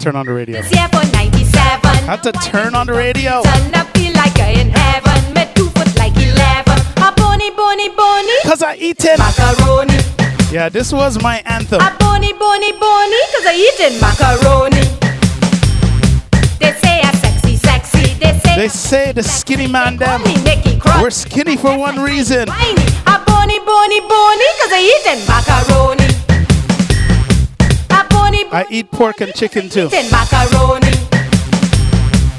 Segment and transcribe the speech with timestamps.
[0.00, 0.60] turn on the radio.
[0.62, 1.80] This year for 97.
[2.08, 3.42] Had to turn on the radio.
[3.42, 5.34] Turn up feel like I in heaven.
[5.34, 6.72] Me two foot like 11.
[7.04, 8.32] A bony, bony, bony.
[8.44, 9.18] Cause I eat it.
[9.18, 9.98] Macaroni.
[10.50, 11.80] Yeah, this was my anthem.
[11.80, 13.20] A bony, bony, bony.
[13.36, 14.82] Cause I eating macaroni.
[16.58, 18.14] They say I'm sexy, sexy.
[18.14, 20.22] They say They say the skinny man them.
[20.24, 21.02] me Nicky Cross.
[21.02, 22.48] We're skinny for one reason.
[22.48, 24.48] A bony, bony, bony.
[24.58, 25.79] Cause I eating macaroni.
[28.52, 29.86] A bony, I eat pork and chicken too.
[29.86, 30.90] eating macaroni.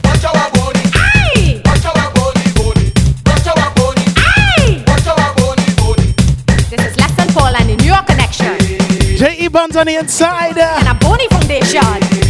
[0.04, 1.62] Watch our body, Aye.
[1.66, 2.92] watch our body, body.
[3.26, 4.84] Watch our body, Aye.
[4.88, 6.14] watch our body, body.
[6.70, 8.58] This is Leston Paul and the New York Connection.
[9.18, 9.48] J.E.
[9.50, 10.58] Buns on the inside.
[10.58, 12.21] And a bony foundation.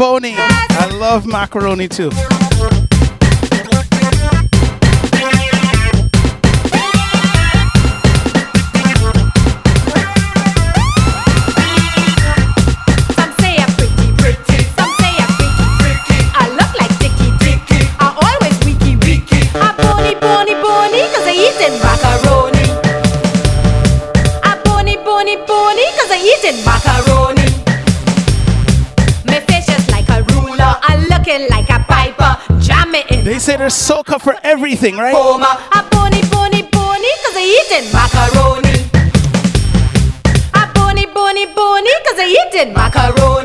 [0.00, 0.24] Cold.
[0.24, 2.10] I love macaroni too.
[33.60, 35.14] There's soca for everything, right?
[35.14, 35.60] coma.
[35.72, 38.88] A bony, bony, bony, cause I eating macaroni.
[40.54, 43.39] A bony, bony, bony, cause I eating macaroni.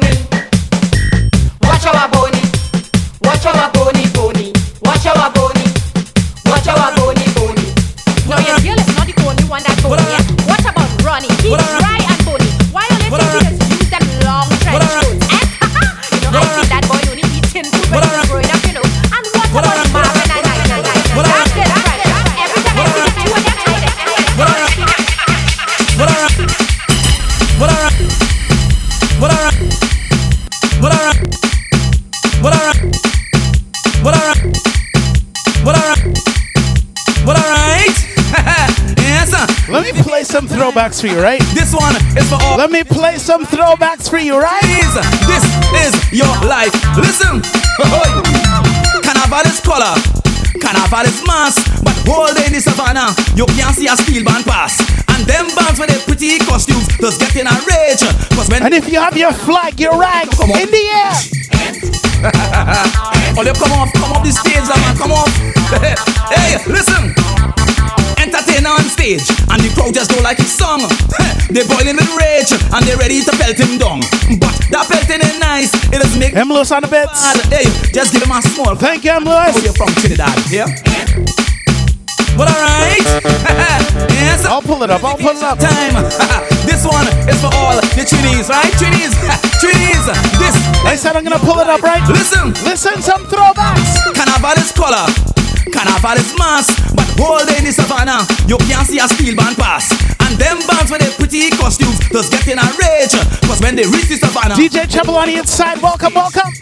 [40.75, 41.39] Throwbacks for you, right?
[41.55, 44.61] This one is for all Let me play some throwbacks for you, right?
[45.23, 45.43] This
[45.87, 46.73] is your life.
[46.97, 47.41] Listen.
[48.99, 49.95] Carnival is color.
[50.59, 51.55] Carnival is mass.
[51.79, 54.79] But all day in the savannah, you can't see a steel band pass.
[55.15, 58.03] And them bands with their pretty costumes just get in a rage.
[58.35, 60.59] Cause when And if you have your flag, your rag Come on.
[60.59, 61.13] in the air.
[63.37, 65.27] Oh, they come off, come off the stage, man, come off.
[66.31, 67.24] hey, listen.
[68.65, 70.81] Entertainer on stage, and the crowd just don't like his song.
[71.53, 74.01] they boiling with rage, and they ready to pelt him down.
[74.41, 76.49] But that pelting ain't nice, it does make M.
[76.49, 77.13] Lewis on the bits.
[77.53, 78.73] Hey, just give him a small.
[78.75, 79.23] Thank you, M.
[79.25, 79.61] Oh, Lewis.
[79.61, 80.65] you're from Trinidad, yeah?
[82.33, 83.05] But alright.
[84.17, 84.43] yes.
[84.43, 85.03] I'll pull it up.
[85.05, 85.55] I'll pull it up.
[85.55, 85.95] Time.
[86.67, 88.73] this one is for all the Trinis, right?
[88.75, 89.15] Trinis.
[89.63, 90.03] Trinis.
[90.35, 90.55] This.
[90.83, 92.03] I said I'm gonna pull it up, right?
[92.09, 92.51] Listen.
[92.67, 94.03] Listen, some throwbacks.
[94.17, 95.34] Carnival is color.
[95.71, 99.57] Carnival is mass, but all day in the savannah, you can't see a steel band
[99.57, 99.89] pass.
[100.25, 103.13] And them bands with their pretty costumes just get in a rage.
[103.45, 105.81] Cause when they reach the savannah, DJ Treble on the inside.
[105.81, 106.51] Welcome, welcome.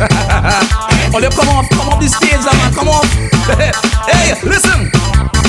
[0.00, 3.08] oh, they come off, come off the stage, man, come off.
[4.08, 5.39] hey, listen.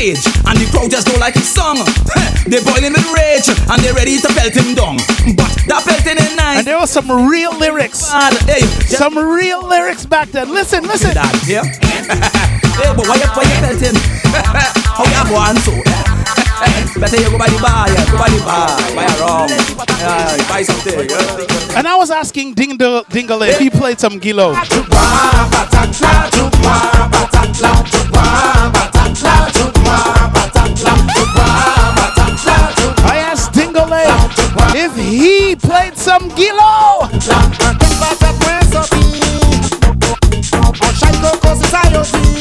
[0.00, 1.76] Stage, and the crowd just don't like his song.
[2.48, 4.96] they boiling with rage, and they ready to pelt him down.
[5.36, 6.64] But that pelting ain't nice.
[6.64, 8.08] And there was some real lyrics.
[8.08, 8.32] bad.
[8.48, 10.48] Hey, Some real lyrics back then.
[10.56, 11.12] Listen, listen.
[11.12, 11.68] that, yeah?
[12.80, 13.92] hey, but why you, why you pelting?
[14.88, 15.76] How you go on so?
[16.96, 19.52] Better you go by the bar, yeah, go by the bar, buy a rum,
[20.00, 21.76] yeah, buy something, yeah.
[21.78, 24.56] And I was asking Dingle Dingle if he played some Gilo.
[36.20, 37.00] Some Gilo.
[42.12, 42.39] Hey,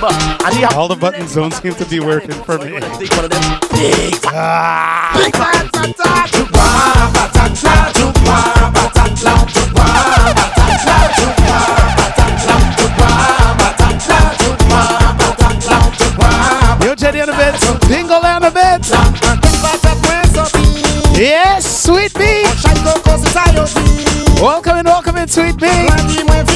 [0.00, 2.78] but all the buttons don't seem to be working for me.
[4.32, 5.12] Ah.
[16.82, 17.54] Yo, Jenny on the bed,
[17.86, 18.80] Dingle on the bed.
[21.18, 22.44] Yes, sweet bee.
[24.42, 26.49] Welcome and welcome in, sweet bee.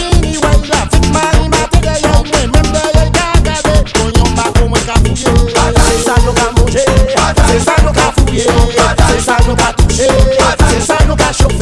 [9.57, 11.53] gato, eu, sai no cachorro,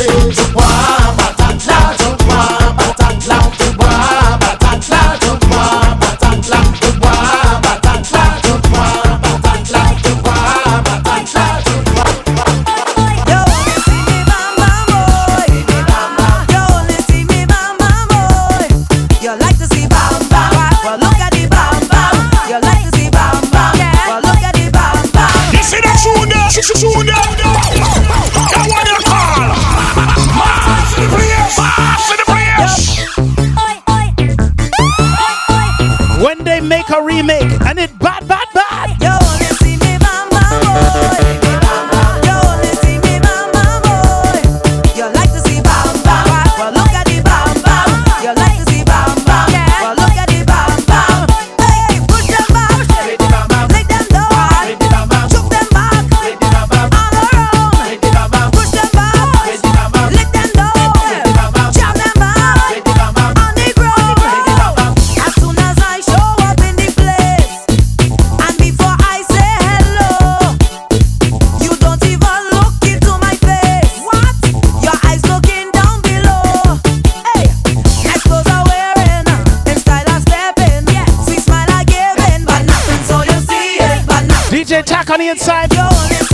[85.12, 85.70] on the inside.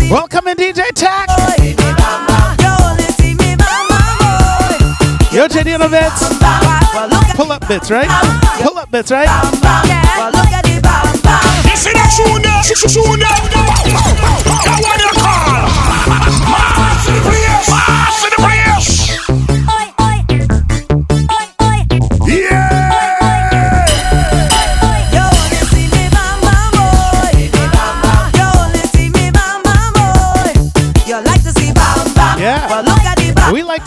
[0.09, 1.29] Welcome in DJ Tech.
[5.33, 6.29] Yo, JD on the bits.
[7.35, 8.09] Pull up bits, right?
[8.63, 9.29] Pull up bits, right?
[11.65, 13.38] Listen, Shuna, Shuna.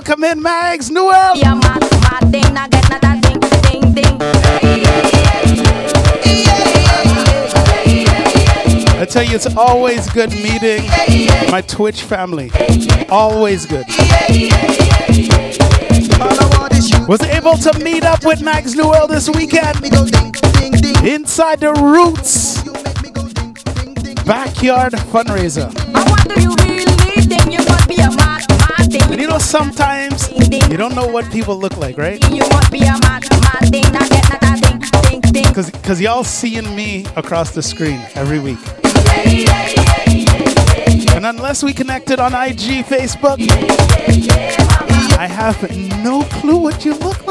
[0.00, 1.36] Welcome in, Mags Newell.
[1.36, 1.78] Yeah, my
[2.30, 2.66] thing, I
[3.92, 4.16] thing.
[8.98, 10.86] I tell you, it's always good meeting
[11.50, 12.50] my Twitch family.
[13.10, 13.84] Always good.
[17.06, 19.84] Was able to meet up with Max Newell this weekend
[21.04, 22.62] inside the Roots
[24.24, 25.70] backyard fundraiser
[29.30, 32.20] know, sometimes you don't know what people look like, right?
[35.72, 38.58] Because y'all seeing me across the screen every week.
[41.14, 43.38] And unless we connected on IG, Facebook,
[45.16, 45.60] I have
[46.02, 47.29] no clue what you look like.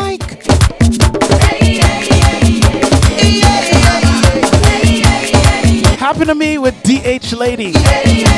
[6.09, 7.71] happened to me with DH Lady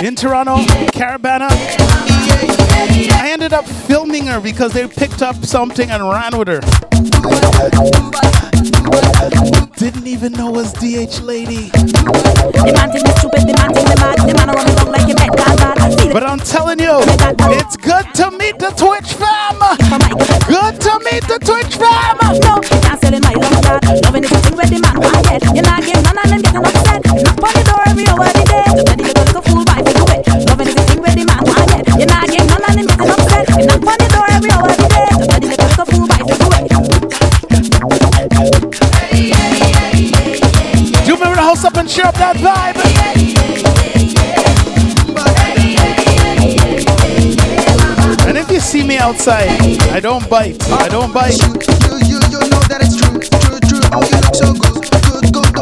[0.06, 0.58] in Toronto,
[0.92, 1.48] Caribana.
[3.14, 6.60] I ended up filming her because they picked up something and ran with her.
[9.78, 11.72] Didn't even know it was DH Lady.
[16.12, 17.00] But I'm telling you,
[17.56, 19.56] it's good to meet the Twitch fam.
[20.46, 22.18] Good to meet the Twitch fam.
[22.42, 22.60] No,
[23.18, 23.34] my.
[24.04, 25.00] Loving is a thing where the man.
[25.56, 26.91] You're not none of them getting upset.
[42.04, 42.78] Up that vibe?
[48.28, 49.50] And if you see me outside,
[49.92, 50.62] I don't bite.
[50.72, 51.40] I don't bite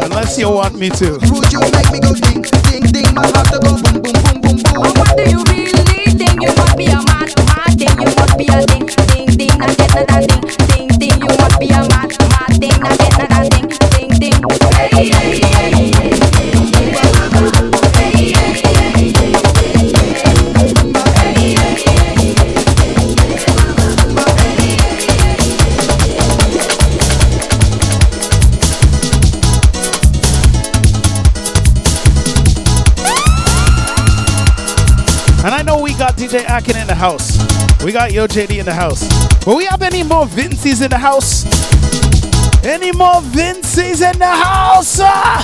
[0.02, 1.18] unless you want me to.
[37.00, 37.38] House.
[37.82, 39.08] We got Yo JD in the house.
[39.46, 41.46] But we have any more Vincies in the house?
[42.62, 45.00] Any more Vincies in the house?
[45.00, 45.42] Ah!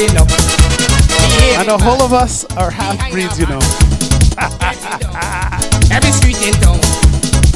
[0.00, 0.28] Bumping up.
[1.60, 3.60] And the whole of us are half breeds, you know.
[5.90, 6.80] Every street in town.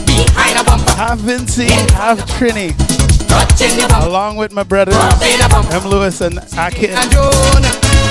[0.05, 2.77] Behind a bumper, Half Vinci, half Trini.
[3.29, 4.95] touching the bumper, Along with my brothers.
[5.73, 5.89] M.
[5.89, 6.91] Lewis and Akin.
[6.93, 7.65] And Joan,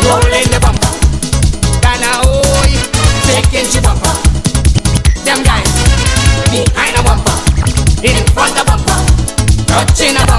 [0.09, 0.89] rolling the bumper.
[1.81, 2.11] Dana
[3.29, 4.13] taking the bumper.
[5.23, 5.69] Them guys,
[6.49, 7.37] behind a bumper,
[8.03, 8.99] in front the bumper,
[9.67, 10.32] touching a bumper.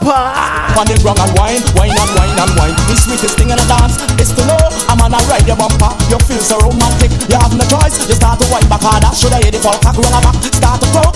[0.00, 0.80] Bumper.
[0.80, 2.74] on the wrong and wine, wine and wine and wine.
[2.88, 4.56] The sweetest thing in a dance is to know
[4.88, 5.92] I'm on a ride your bumper.
[6.08, 8.00] You feel so romantic, you have no choice.
[8.08, 9.12] You start to wind back harder.
[9.12, 10.36] Should I hear the fall cock run back?
[10.40, 11.14] Start to croak.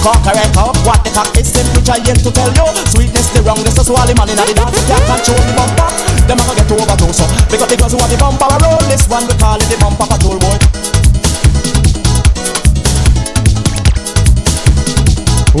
[0.00, 2.66] Cock a record, what the cock is simply trying to tell you.
[2.88, 5.88] Sweetness the wrongness, so all the man in the dance you can't control the bumper.
[6.24, 8.80] Them a go get overdose so because the girls who have the bumper a roll.
[8.86, 10.56] This one we call it the bumper patrol boy.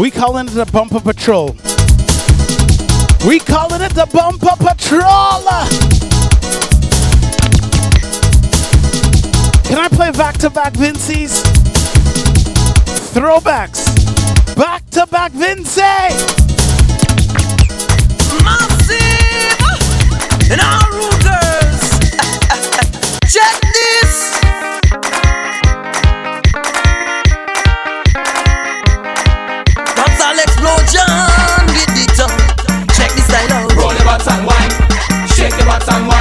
[0.00, 1.56] We calling it the bumper patrol.
[3.26, 5.44] We calling it the bumper patrol.
[9.64, 11.42] Can I play back to back Vincies?
[13.12, 13.90] Throwbacks.
[14.56, 15.80] Back to back Vinci.
[18.42, 19.30] Massive
[20.50, 20.60] and
[35.88, 36.19] and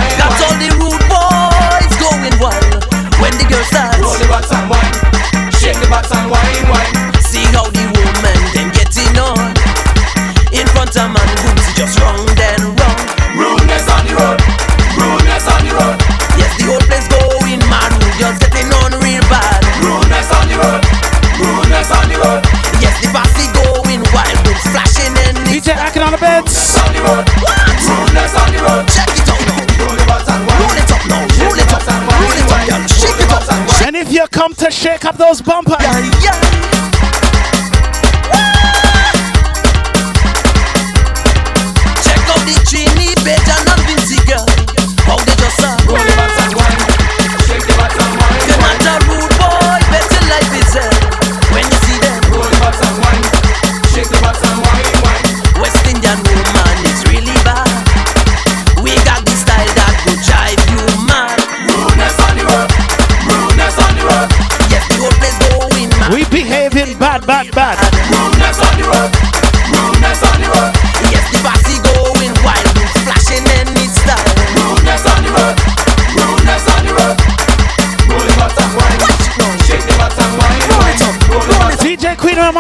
[34.56, 36.49] to shake up those bumpers, yeah, yeah.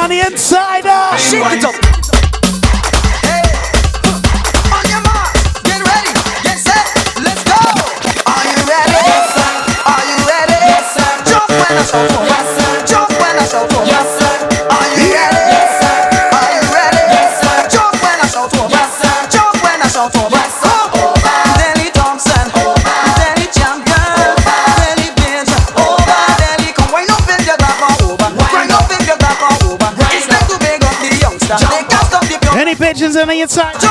[0.09, 0.78] on the inside.
[33.09, 33.88] On the inside.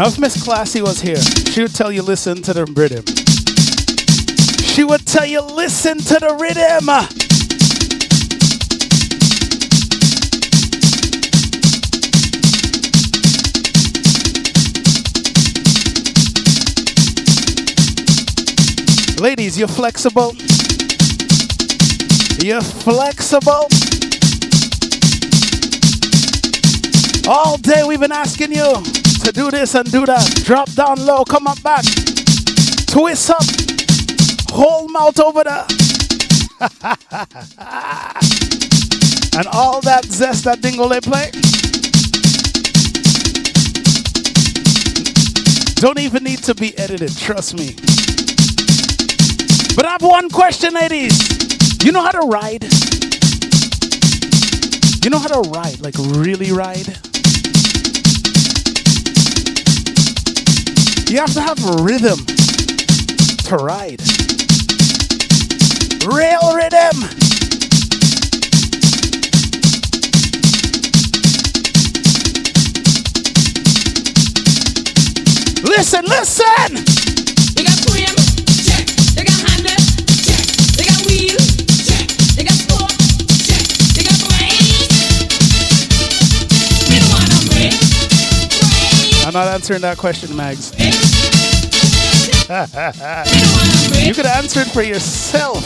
[0.00, 3.04] Now, if Miss Classy was here, she would tell you listen to the rhythm.
[4.64, 6.88] She would tell you listen to the rhythm.
[19.22, 20.34] Ladies, you're flexible.
[22.42, 23.68] You're flexible.
[27.28, 30.42] All day we've been asking you to do this and do that.
[30.44, 31.84] Drop down low, come up back.
[32.86, 33.44] Twist up.
[34.50, 35.66] Hold mouth over there.
[39.38, 41.30] and all that zest that dingo they play.
[45.80, 47.74] Don't even need to be edited, trust me.
[49.76, 51.84] But I have one question, ladies.
[51.84, 52.64] You know how to ride?
[55.04, 57.09] You know how to ride, like really ride?
[61.10, 64.00] You have to have rhythm to ride.
[66.06, 67.02] Real rhythm.
[75.64, 76.74] Listen, listen.
[77.56, 78.14] They got prim,
[78.62, 78.86] check.
[79.16, 79.74] They got Honda,
[80.22, 80.46] check.
[80.76, 81.42] They got wheel,
[81.90, 82.06] check.
[82.36, 82.94] They got sport,
[83.42, 83.66] check.
[83.98, 84.86] They got brains.
[86.88, 87.82] We don't want no brains.
[89.26, 90.70] I'm not answering that question, Mags.
[90.74, 90.99] Hey.
[94.04, 95.62] you could answer it for yourself.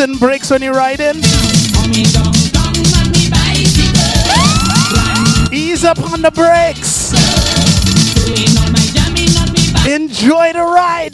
[0.00, 1.16] and brakes when you're riding.
[5.52, 7.12] Ease up on the brakes.
[9.86, 11.09] Enjoy the ride.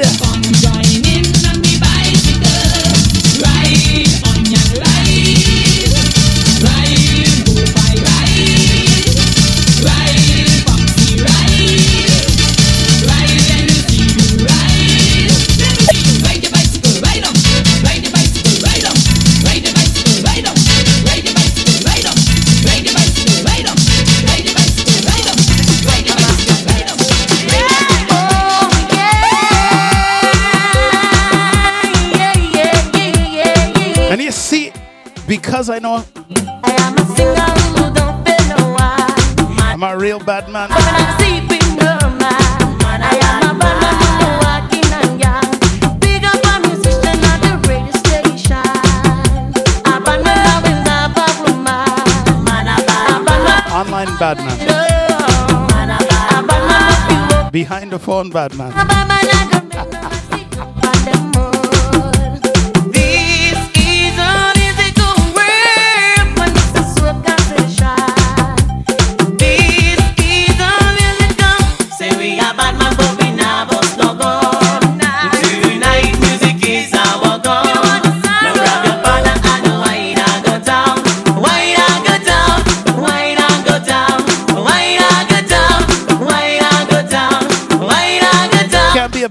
[35.68, 36.04] I know.
[36.62, 37.44] I am a single
[37.92, 38.76] don't feel no.
[38.78, 40.68] I'm a real bad man.
[40.70, 40.78] I'm
[50.02, 50.54] a bad
[52.44, 53.72] man a bad man.
[53.72, 54.58] Online bad man.
[57.50, 58.72] Behind the phone bad man.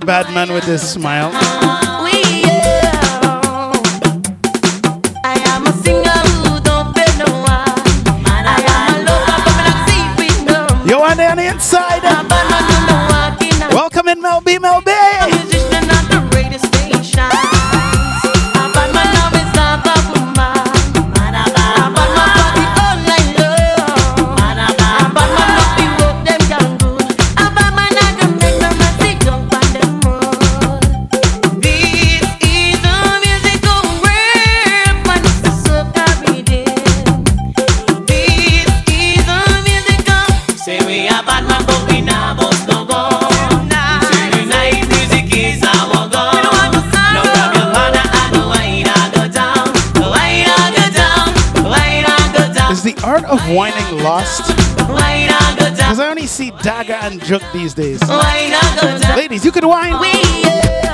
[0.05, 1.31] bad man with his smile.
[53.77, 54.47] getting lost?
[55.77, 58.01] Because I only see Daga and Juk these days.
[59.15, 60.84] Ladies, you could whine.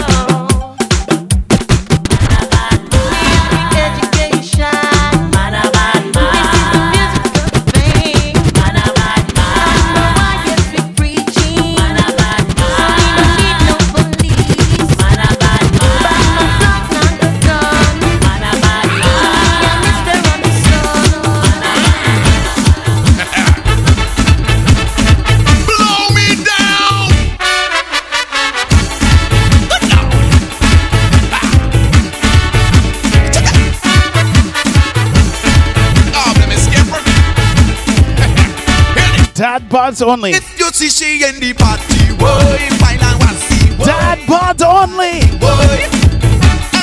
[39.92, 40.32] dance only.
[40.32, 43.86] If you see she in the party, boy, Thailand was see, boy.
[43.86, 45.20] Dad bod only.
[45.38, 45.84] Boy,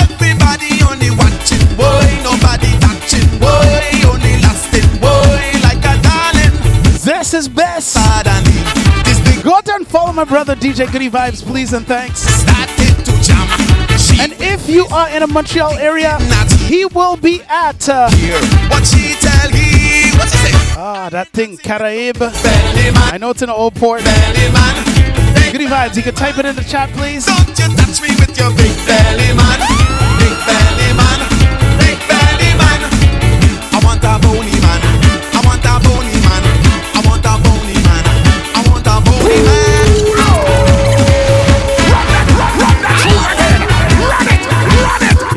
[0.05, 3.73] everybody only watching, boy, nobody touching, boy,
[4.13, 6.55] only lasting, boy, like a darling.
[7.01, 7.89] This is best.
[7.89, 8.61] Suddenly,
[9.05, 9.43] this thing.
[9.43, 12.21] Go out and follow my brother DJ Goody Vibes, please and thanks.
[12.21, 13.49] Started to jump.
[14.21, 16.19] And if you are in a Montreal area,
[16.67, 17.89] he will be at.
[17.89, 18.41] Uh, here,
[20.91, 22.17] Ah, that thing, Caraib.
[22.23, 24.01] I know it's in an old port.
[24.01, 27.27] Goody vibes, you can type it in the chat, please.
[27.27, 29.78] Don't you touch me with your big belly man.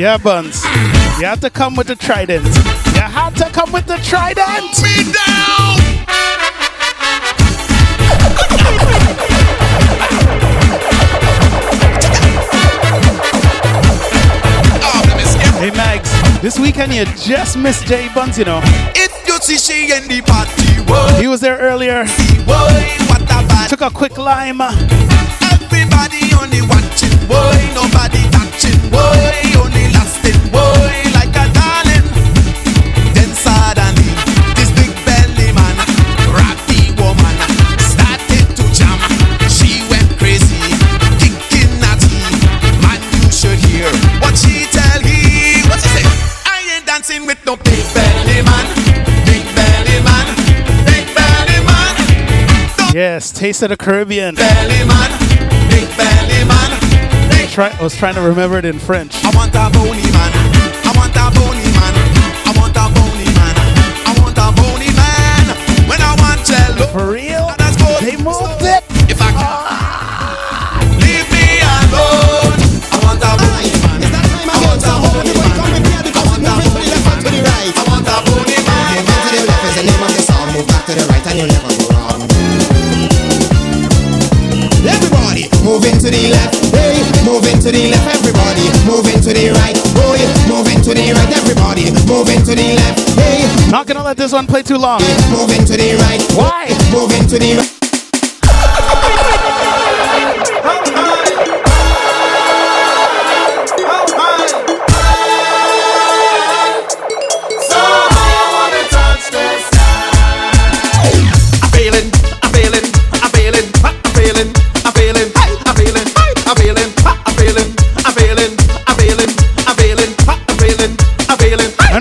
[0.01, 0.63] Yeah, Buns.
[1.19, 2.43] You have to come with the trident.
[2.43, 4.81] You have to come with the trident.
[4.81, 5.77] Me down.
[14.81, 18.59] Ah, hey Mags, this weekend you just missed Jay Buns, you know.
[18.95, 21.21] If you see she in the party world.
[21.21, 22.05] He was there earlier.
[22.47, 22.97] Boy,
[23.69, 24.61] Took a quick lime.
[24.61, 29.30] Everybody only watching, boy, nobody touching, boy.
[53.01, 54.35] Yes, Taste of the Caribbean.
[54.35, 55.09] Belly man,
[55.73, 57.49] big belly man.
[57.49, 59.25] Try, I was trying to remember it in French.
[59.25, 60.31] I want a bony man.
[60.85, 61.70] I want a bony
[94.11, 94.99] let this one play too long.
[95.29, 96.21] Moving to the right.
[96.35, 96.67] Why?
[96.91, 97.81] Moving to the right.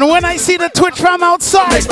[0.01, 1.90] And when I see the twitch from outside,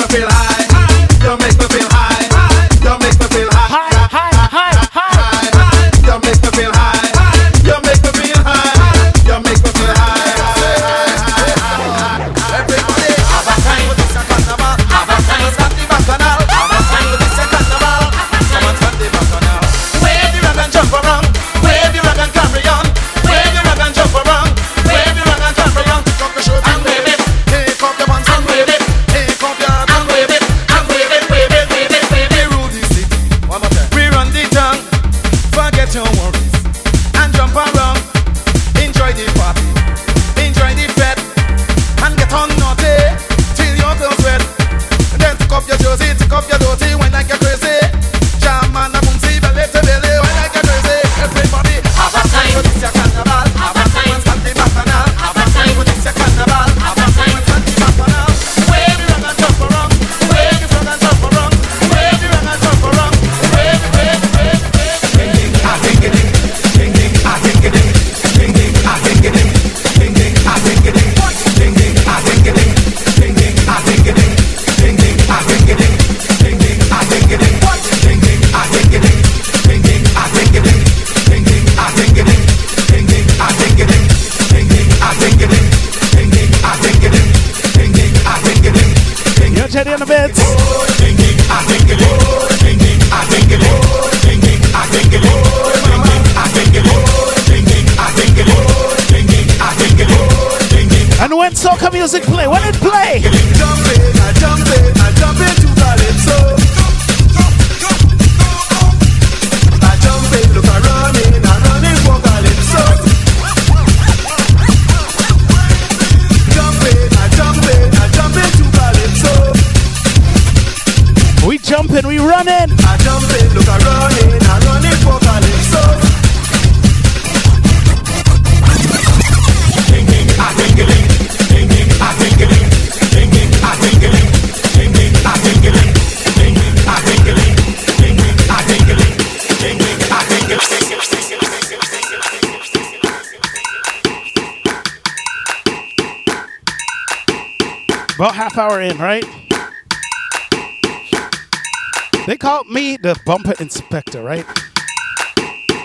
[152.99, 154.45] call me the bumper inspector, right?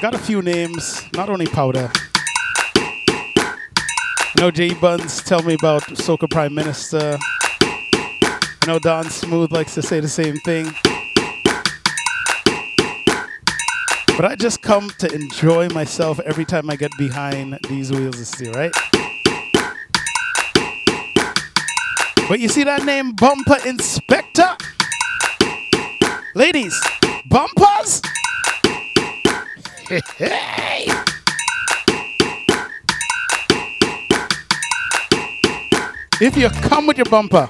[0.00, 1.90] Got a few names, not only powder.
[2.76, 7.16] I know J Buns tell me about Soca Prime Minister.
[7.52, 10.66] I know Don Smooth likes to say the same thing.
[14.16, 18.26] But I just come to enjoy myself every time I get behind these wheels of
[18.26, 18.72] steel, right?
[22.28, 24.56] But you see that name, Bumper Inspector?
[26.34, 26.80] Ladies,
[27.28, 28.02] bumpers?
[30.18, 30.86] Hey!
[36.20, 37.48] If you come with your bumper,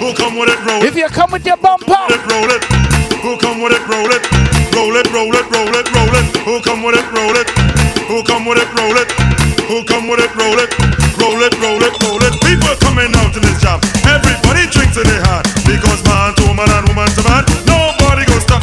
[0.00, 0.88] Who come with it, roll it.
[0.88, 2.64] if you come with your bumper, it, roll it.
[3.22, 4.22] Who come with it, roll it.
[4.76, 6.26] Roll it, roll it, roll it, roll it.
[6.46, 7.48] Who come with it, roll it.
[8.06, 9.10] Who come with it, roll it.
[9.66, 10.70] Who come with it, roll it.
[11.18, 12.34] Roll it, roll it, roll it.
[12.44, 13.82] People coming out to this job.
[14.06, 15.46] Everybody drinks in their heart.
[15.66, 17.42] Because man to woman and woman to man.
[17.66, 18.62] Nobody gonna stop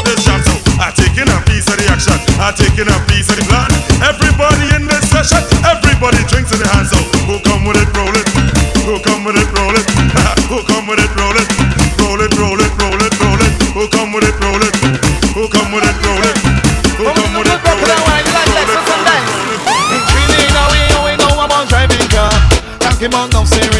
[2.03, 2.43] piece of the action.
[2.43, 3.71] I taking a piece of the plan.
[4.03, 5.39] Everybody in this session.
[5.63, 6.91] Everybody drinks in their hands.
[6.91, 8.27] So who come with it, roll it.
[8.83, 9.87] Who come with it, roll it.
[10.51, 11.47] Who come with it, roll it.
[11.99, 13.53] Roll it, roll it, roll it, roll it.
[13.71, 14.75] Who come with it, roll it.
[15.31, 16.35] Who come with it, roll it.
[16.99, 17.95] Who come with it, roll it.
[17.95, 18.43] Roll it, roll it,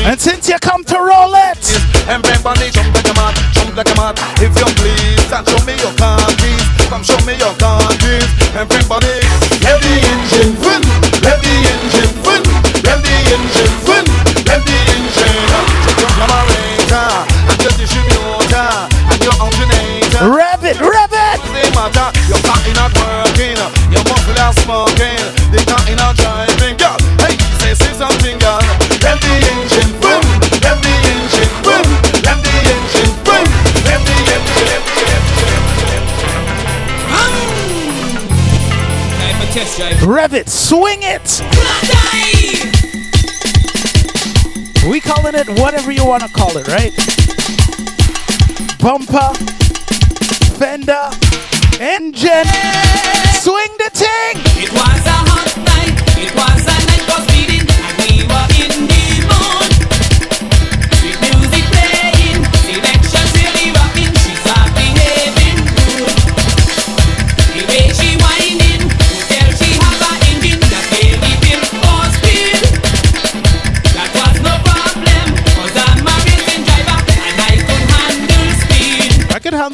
[0.05, 1.63] and since you come to roll it,
[2.09, 4.19] Everybody jump like a mat, jump like a mat.
[4.41, 6.62] If you please, and show me your countries.
[6.93, 8.21] Come show me your countries.
[8.53, 9.17] Everybody,
[9.65, 10.52] the engine
[40.05, 41.39] Rev it, swing it!
[44.89, 46.91] We calling it whatever you want to call it, right?
[48.79, 49.33] Bumper,
[50.59, 51.09] fender,
[51.79, 52.51] engine,
[53.39, 54.41] swing the thing!
[54.61, 57.52] It was a hot night, it was a night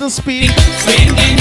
[0.09, 0.49] could handle speed.
[0.79, 1.38] Swinging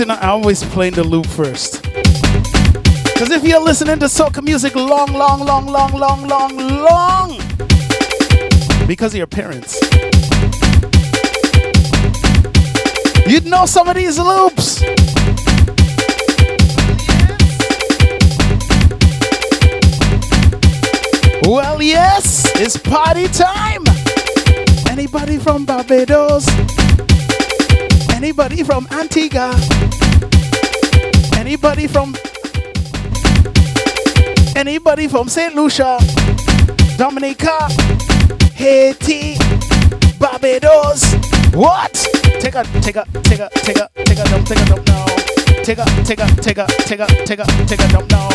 [0.00, 1.82] Reason I always play the loop first.
[1.82, 7.38] Because if you're listening to soca music long, long, long, long, long, long, long,
[8.86, 9.78] because of your parents,
[13.26, 14.80] you'd know some of these loops.
[21.42, 23.84] Well, yes, it's party time.
[24.88, 26.48] Anybody from Barbados?
[28.14, 29.89] Anybody from Antigua?
[31.50, 32.14] Anybody from
[34.54, 35.52] Anybody from St.
[35.56, 35.98] Lucia?
[36.96, 37.66] Dominica?
[38.54, 39.34] Haiti?
[40.20, 41.12] Barbados?
[41.52, 41.92] What?
[42.38, 45.06] Take a take a take a take a take a dump take a dump now.
[45.64, 48.28] Take a take a take a take a take a take a dump now.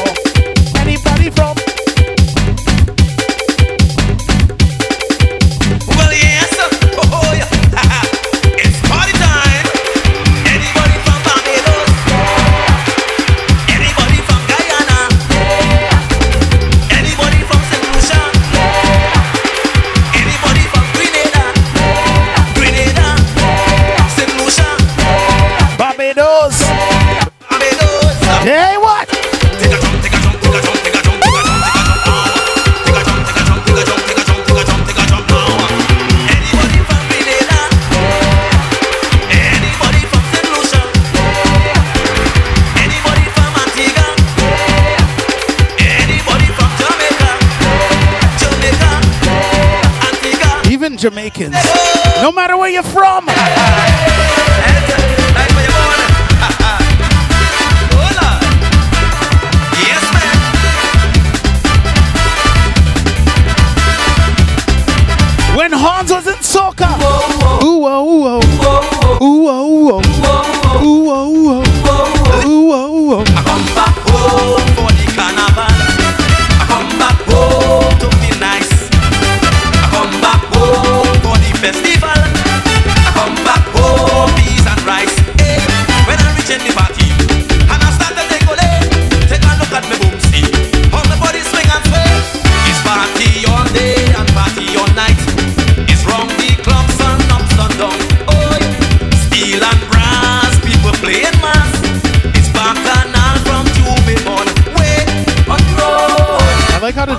[0.75, 1.55] Anybody from
[51.05, 51.53] Jamaicans.
[52.23, 53.27] No matter where you're from.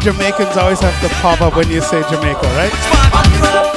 [0.06, 2.72] Jamaicans always have to pop up when you say Jamaica, right?
[3.12, 3.74] On the road.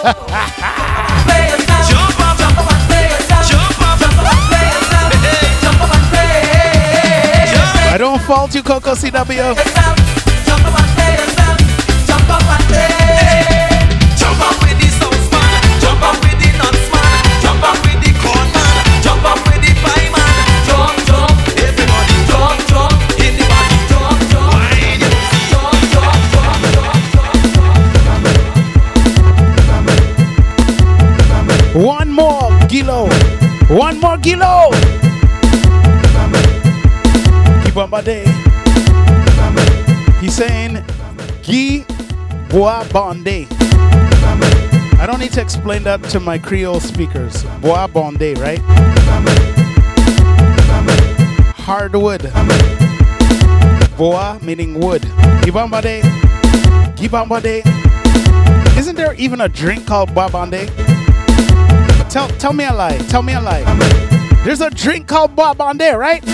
[1.90, 3.50] Jump up, jump up and play yourself.
[3.50, 5.10] Jump up, jump up and play yourself.
[5.26, 7.50] Hey, jump up and play.
[7.52, 9.99] Jump I don't fault you, Coco CW.
[37.90, 38.24] My day.
[40.22, 40.76] He's saying
[41.42, 41.84] Guy
[42.50, 43.48] Bois Bandé.
[45.00, 47.44] I don't need to explain that to my Creole speakers.
[47.62, 48.60] Bois Bandé, right?
[51.56, 52.22] Hardwood.
[53.98, 55.02] Bois meaning wood.
[55.42, 56.04] Gibambade.
[56.96, 57.64] Gibambade.
[58.78, 60.70] Isn't there even a drink called Bois Bandé?
[62.10, 62.98] Tell tell me a lie.
[63.10, 63.99] Tell me a lie.
[64.44, 66.26] There's a drink called Bois Bandé, right?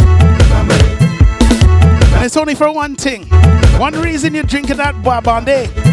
[2.14, 3.26] And it's only for one thing.
[3.78, 5.68] One reason you're drinking that Bois Bandé.
[5.68, 5.85] She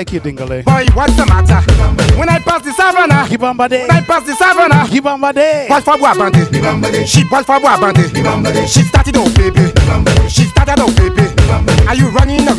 [0.00, 0.48] like you, Dingle.
[0.48, 1.60] Boy, what's the matter?
[2.18, 3.78] When I pass the savannah, Keep on body.
[3.84, 5.68] when I pass the savannah, Keep on body.
[5.68, 7.06] Ball for boy bandit.
[7.08, 8.08] She ball for boy bandit.
[8.68, 9.68] She started oh baby.
[10.30, 11.28] She started oh baby.
[11.86, 12.54] Are you running a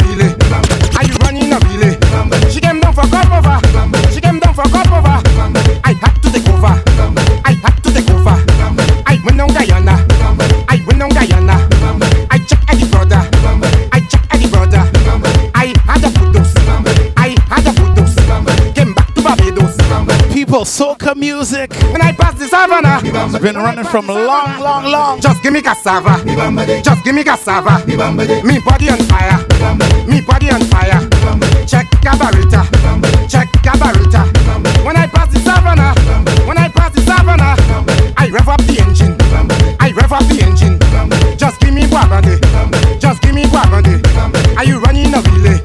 [21.11, 21.71] People, soca music.
[21.91, 22.99] When I pass the savannah.
[23.03, 25.21] It's been running from long, long, long.
[25.21, 26.23] Just give me cassava.
[26.83, 27.85] Just give me cassava.
[27.85, 29.37] Me body on fire.
[30.07, 30.99] Me body on fire.
[31.67, 32.65] Check cabarita.
[33.29, 34.25] Check cabarita.
[34.85, 35.93] When I pass the savannah.
[36.47, 37.55] When I pass the savannah.
[38.17, 39.15] I rev up the engine.
[39.79, 40.77] I rev up the engine.
[41.37, 42.39] Just give me guabande.
[42.99, 44.01] Just give me guabande.
[44.57, 45.59] Are you running a relay?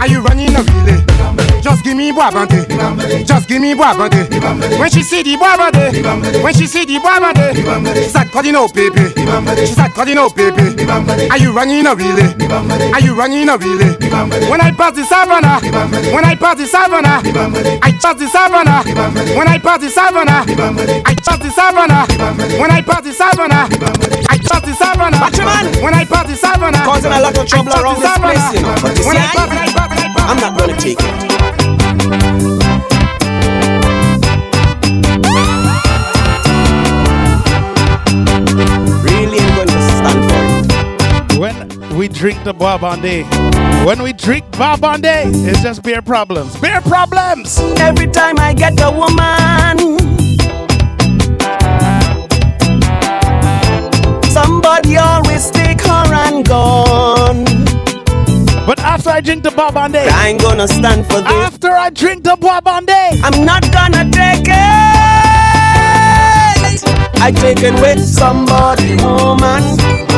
[0.00, 1.04] Are you running a relay?
[1.62, 2.61] Just give me guabande.
[3.32, 4.28] Just give me guabande.
[4.78, 6.42] When she see the guabande.
[6.42, 7.56] When she see the guabande.
[7.96, 9.08] She start calling out baby.
[9.66, 10.84] She start calling out baby.
[11.32, 12.28] Are you running a relay?
[12.92, 13.96] Are you running a relay?
[14.50, 15.60] When I pass the savannah.
[16.12, 17.22] When I pass the savannah.
[17.80, 18.84] I pass the savannah.
[19.34, 20.44] When I pass the savannah.
[21.08, 22.04] I pass the savannah.
[22.60, 23.64] When I pass the savannah.
[24.28, 25.20] I pass the savannah.
[25.20, 25.82] Watch your man.
[25.82, 26.84] When I pass the savannah.
[26.84, 28.76] Causing a lot of trouble around this place, you know.
[28.82, 30.30] But you When see, I pass, when I pass, when I pass.
[30.30, 31.21] I'm not gonna take it.
[42.22, 43.24] Drink the Barbande,
[43.84, 46.56] when we drink Barbande, it's just beer problems.
[46.60, 47.58] Beer problems.
[47.80, 49.98] Every time I get a woman,
[54.30, 57.42] somebody always take her and gone.
[58.66, 61.26] But after I drink the Barbande, I ain't gonna stand for this.
[61.26, 64.92] after I drink the Barbande, I'm not gonna take it.
[67.20, 70.11] I taken with somebody, woman.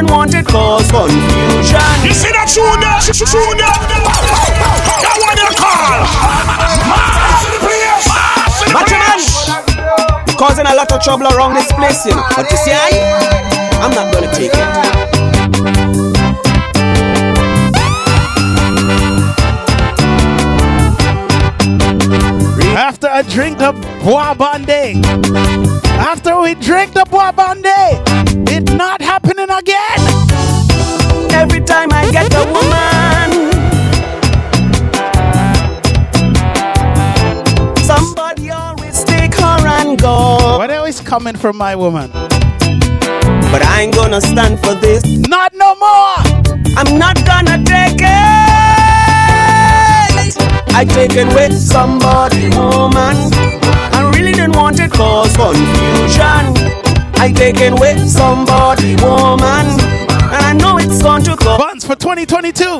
[0.00, 1.76] I didn't want it cause confusion.
[2.00, 3.04] You see that shoe there?
[3.04, 3.36] Shoe shoe?
[3.36, 3.76] That
[5.20, 6.08] one you call.
[6.88, 8.08] Mass to the place.
[8.08, 9.20] Mass to the Watch your man.
[10.24, 10.40] place.
[10.40, 12.24] Causing a lot of trouble around this place, you know.
[12.34, 12.96] But you see, I,
[13.84, 14.90] I'm not gonna take it.
[22.72, 25.04] after I drink the Barbande,
[25.98, 28.29] after we drink the Barbande, it
[41.10, 42.08] coming from my woman?
[43.50, 45.02] But I ain't gonna stand for this.
[45.26, 46.14] Not no more.
[46.78, 48.30] I'm not gonna take it.
[50.72, 53.16] I taken with somebody, woman.
[53.90, 56.54] I really didn't want it cause confusion.
[57.18, 59.66] I taken with somebody, woman.
[60.30, 61.58] And I know it's going to cause.
[61.58, 62.78] Buttons for 2022.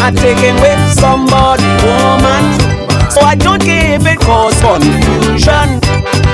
[0.00, 2.44] I take it with somebody, woman.
[3.10, 6.33] So I don't if it cause confusion.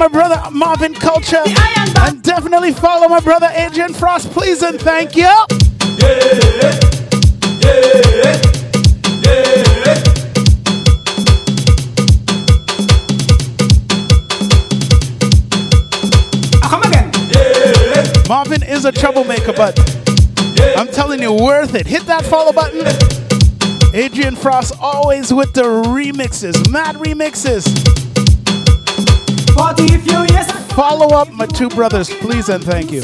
[0.00, 1.42] My brother Marvin Culture.
[1.98, 5.24] And definitely follow my brother Adrian Frost, please and thank you.
[5.24, 6.80] Yeah,
[16.62, 17.10] Come again.
[18.26, 19.78] Marvin is a troublemaker, but
[20.78, 21.86] I'm telling you, worth it.
[21.86, 22.86] Hit that follow button.
[23.94, 28.09] Adrian Frost always with the remixes, mad remixes.
[30.74, 33.02] Follow up my two brothers, please and thank you.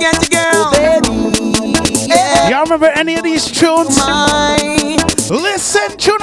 [0.00, 0.72] girl.
[0.72, 2.48] Baby, yeah.
[2.48, 3.96] Y'all remember any of these tunes?
[3.98, 4.96] My
[5.30, 6.18] Listen to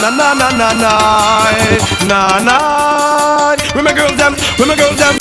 [0.00, 0.92] na na na na na
[2.08, 2.56] na na.
[3.74, 5.16] Women girls them, women girls them.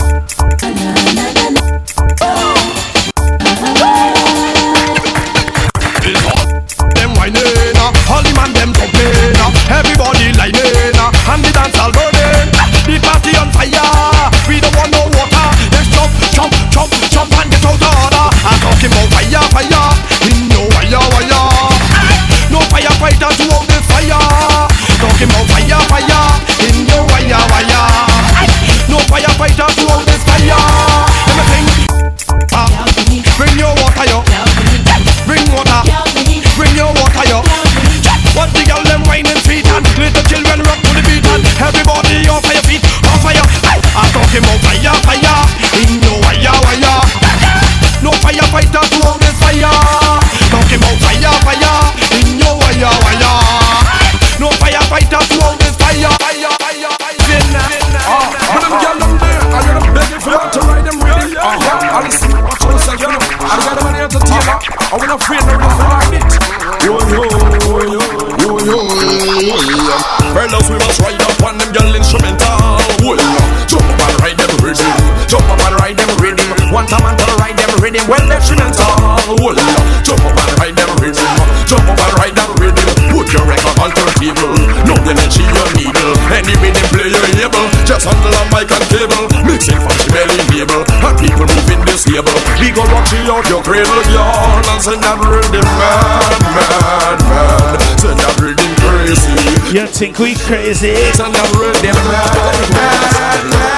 [84.00, 84.56] for evil.
[84.88, 86.16] No energy or needle.
[86.32, 87.68] Anyway, they play your able.
[87.84, 89.26] Just handle a mic and cable.
[89.44, 90.82] Mixing funky belly label.
[91.04, 92.36] And people moving this label.
[92.60, 94.64] We go watch you out your cradle, yarn.
[94.72, 97.20] And send that rhythm mad, man.
[97.28, 97.80] mad.
[98.00, 99.36] Send that rhythm crazy.
[99.76, 100.96] You think we crazy?
[101.12, 103.50] Send that rhythm mad, man.
[103.52, 103.69] mad.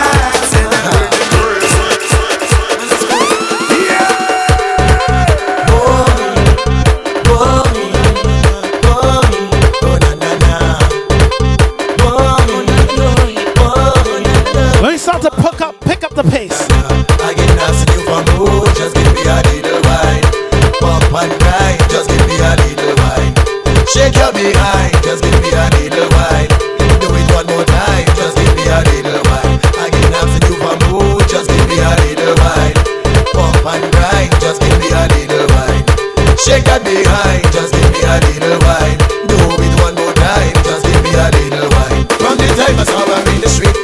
[37.56, 39.00] just give me a little wine.
[39.32, 42.04] Do it one more time, just give me a little wine.
[42.20, 43.76] From the time I saw her in the street,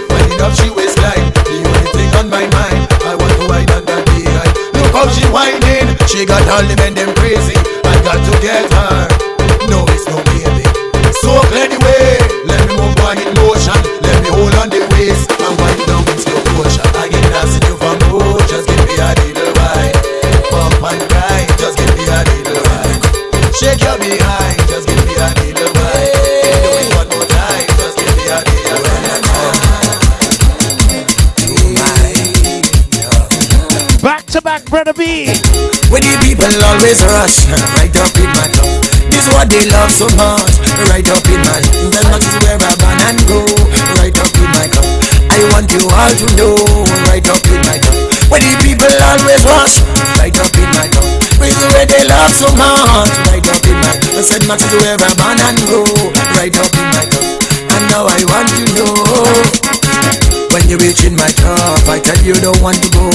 [1.00, 1.32] she.
[1.48, 3.48] The only thing on my mind, I want to
[4.36, 4.52] that.
[4.76, 6.97] Look how whining, she got all the men
[36.48, 37.44] will always rush
[37.76, 38.70] right up in my cup.
[39.12, 40.48] This is what they love so much,
[40.88, 41.92] right up in my love.
[41.92, 43.40] As much as where I ban and go,
[44.00, 44.88] right up in my cup.
[45.28, 46.56] I want you all to know,
[47.12, 47.96] right up in my cup.
[48.32, 49.84] Where the people always rush,
[50.20, 51.08] right up in my cup.
[51.40, 54.16] This is where they love so much, right up in my cup.
[54.16, 55.84] As much as where I ban and go,
[56.40, 57.26] right up in my cup.
[57.76, 59.77] And now I want you to know
[60.52, 63.08] when you reach in my top, I tell you don't want to go.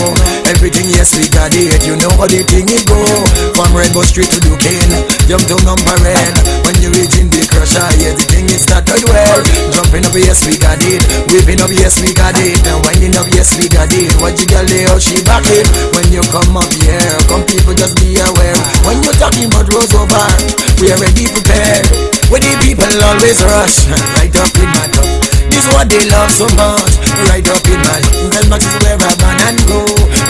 [0.49, 1.85] Everything, yes, we got it.
[1.87, 2.99] You know how the thing it go.
[3.57, 6.35] From Rainbow Street to Duquesne, jump to number red.
[6.65, 9.41] When you reach in the crusher, yeah, the thing is started well.
[9.73, 11.03] Jumping up, yes, we got it.
[11.33, 12.59] Whipping up, yes, we got it.
[12.69, 14.13] And winding up, yes, we got it.
[14.21, 15.67] What you got there, how she back it.
[15.97, 18.57] When you come up here, come people just be aware.
[18.85, 20.27] When you're talking about Rose over,
[20.81, 21.87] we already prepared.
[22.33, 25.22] Where the people always rush, right up in my top.
[25.51, 26.93] This what they love so much.
[27.31, 27.99] Right up in my
[28.31, 29.83] Well, much is where a man and go.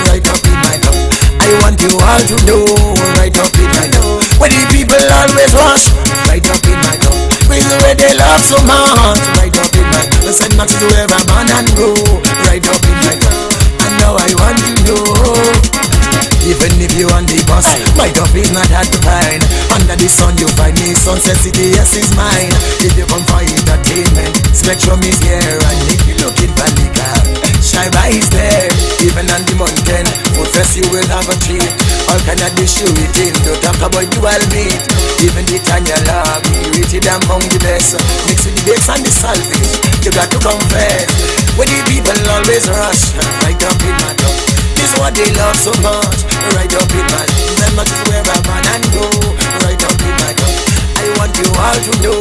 [0.09, 1.01] Right up in my love.
[1.43, 2.65] I want you all to know.
[3.19, 4.23] Right up in my love.
[4.39, 5.91] Where the people always rush.
[6.31, 7.21] Right up in my love.
[7.51, 9.21] With the way they love so much.
[9.37, 10.57] Right up in my love.
[10.57, 11.93] Much is where a man and go.
[12.47, 13.53] Right up in my love.
[13.85, 15.82] And now I want you to know
[16.43, 19.43] even if you on the bus, my is not hard to find.
[19.71, 20.91] Under the sun, you find me.
[20.95, 22.51] Sunset City, yes, is mine.
[22.83, 25.39] If you come for entertainment, Spectrum is here.
[25.39, 27.15] And if you looking for liquor,
[27.63, 28.71] Shiva is there.
[29.07, 31.71] Even on the mountain, food fest, you will have a treat.
[32.11, 33.35] All kind of dish you eating.
[33.47, 34.83] Don't talk about dual meat.
[35.23, 37.95] Even the Tanya log, you eat it among the best.
[38.27, 39.73] Mix with the bakes and the salvage.
[40.03, 41.07] You got to confess.
[41.55, 43.15] Where the people always rush,
[43.47, 44.52] right up in my top.
[44.99, 46.25] What they love so much
[46.55, 47.27] Right up in my
[47.73, 49.05] a man and go
[49.65, 50.33] Right up in my
[50.97, 52.21] I want you all to know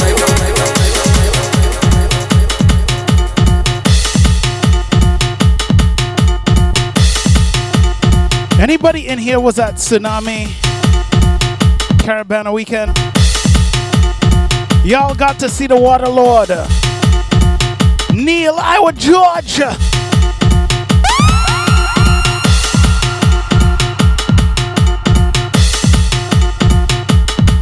[0.00, 1.10] Right up, right up, right up
[8.60, 10.46] Anybody in here was at Tsunami
[11.98, 12.96] Caribana weekend?
[14.84, 16.50] Y'all got to see the Water Lord.
[18.12, 19.60] Neil Iwer George.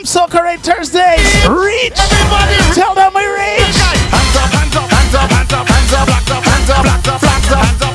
[0.00, 0.08] reach.
[0.08, 1.48] Soca Raid Thursdays.
[1.48, 1.98] Reach.
[1.98, 3.76] Everybody Tell them we reach.
[4.10, 7.08] Hands up, hands up, hands up, hands up, hands up, hands up, hands up, hands
[7.08, 7.89] up, hands up,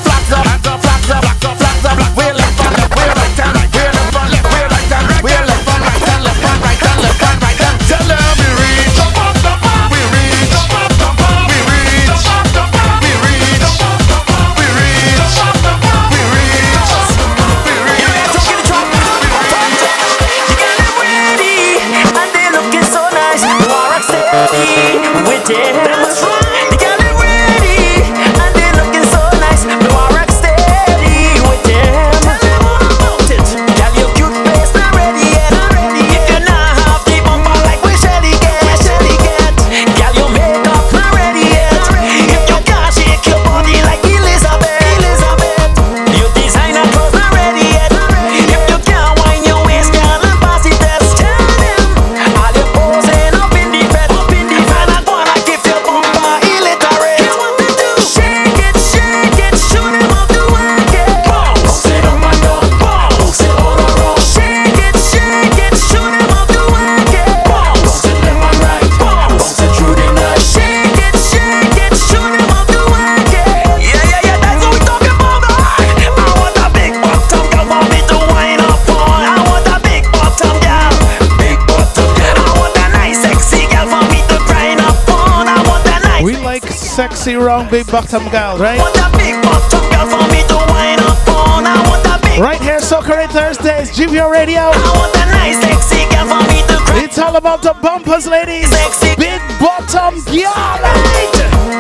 [91.02, 91.66] up on.
[91.66, 94.70] I want a big Right here, Soca Thursdays, GVO Radio.
[94.70, 98.28] I want a nice sexy girl for me to grind It's all about the bumpers,
[98.28, 98.70] ladies.
[99.18, 100.78] Big bottom gal.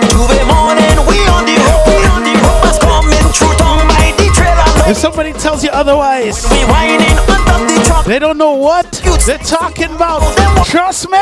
[0.09, 1.93] Tuesday morning, we on the road.
[1.93, 2.65] We on the road.
[2.65, 4.89] Bus coming through town by the trailer.
[4.89, 8.05] If somebody tells you otherwise, We whining on top the truck.
[8.09, 8.89] they don't know what
[9.29, 10.25] they're talking about.
[10.65, 11.21] Trust me.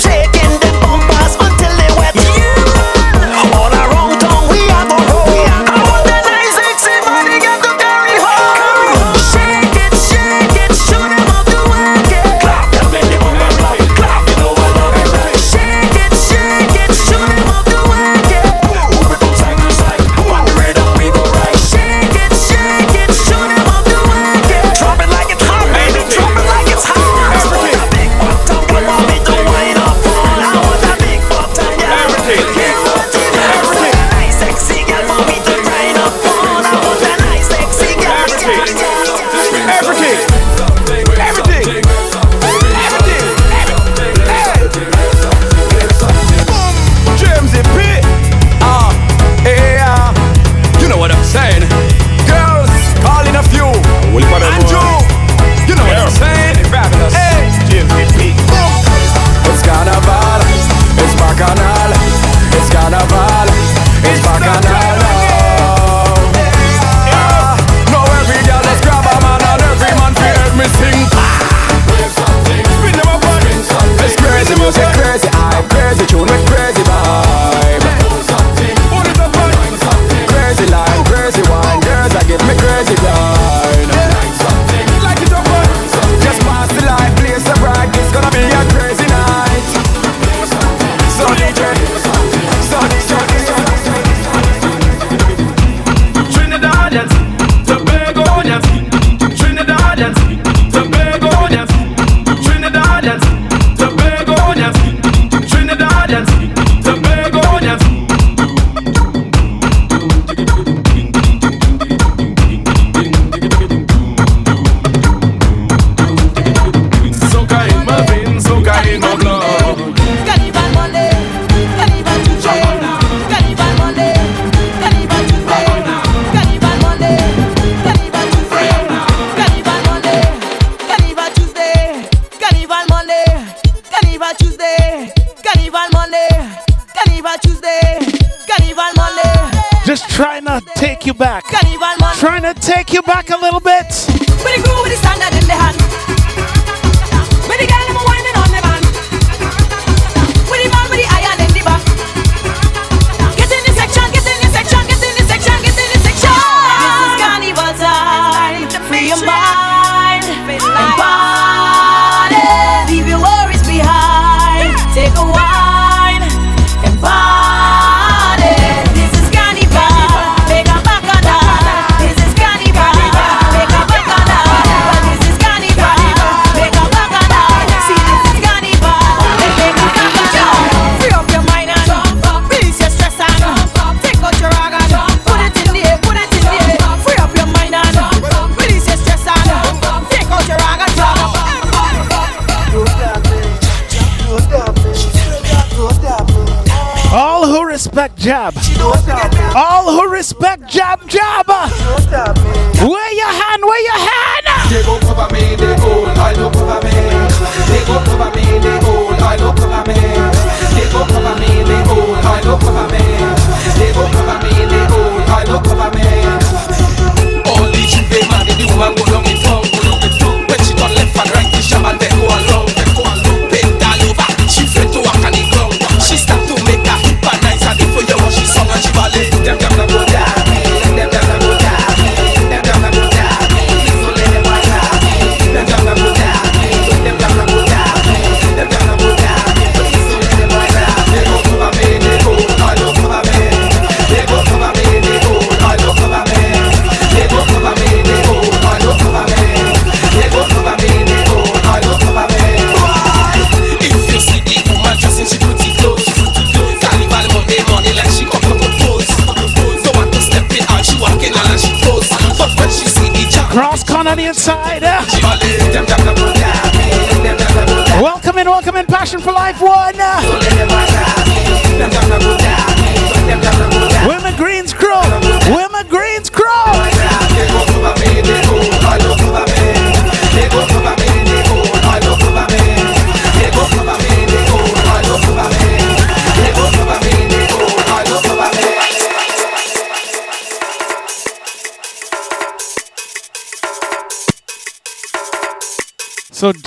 [0.00, 0.37] Check out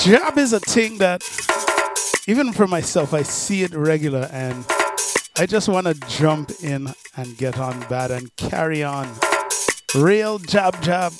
[0.03, 1.21] Job is a thing that,
[2.27, 4.65] even for myself, I see it regular and
[5.37, 9.07] I just want to jump in and get on bad and carry on.
[9.93, 11.13] Real job, job.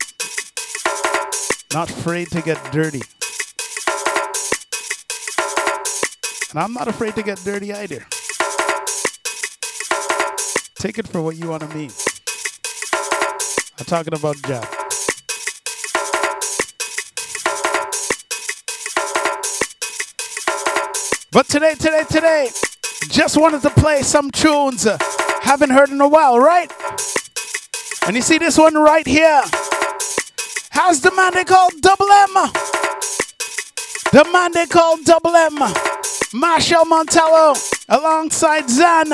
[1.75, 3.01] Not afraid to get dirty.
[6.49, 8.03] And I'm not afraid to get dirty either.
[10.79, 11.91] Take it for what you want to mean.
[13.77, 14.80] I'm talking about job.
[21.33, 22.49] But today, today, today,
[23.09, 24.85] just wanted to play some tunes.
[24.85, 24.97] Uh,
[25.41, 26.69] haven't heard in a while, right?
[28.05, 29.41] And you see this one right here.
[30.71, 32.33] How's the man they call Double M?
[34.11, 35.55] The man they call Double M,
[36.33, 37.55] Machel Montano,
[37.87, 39.07] alongside Zan.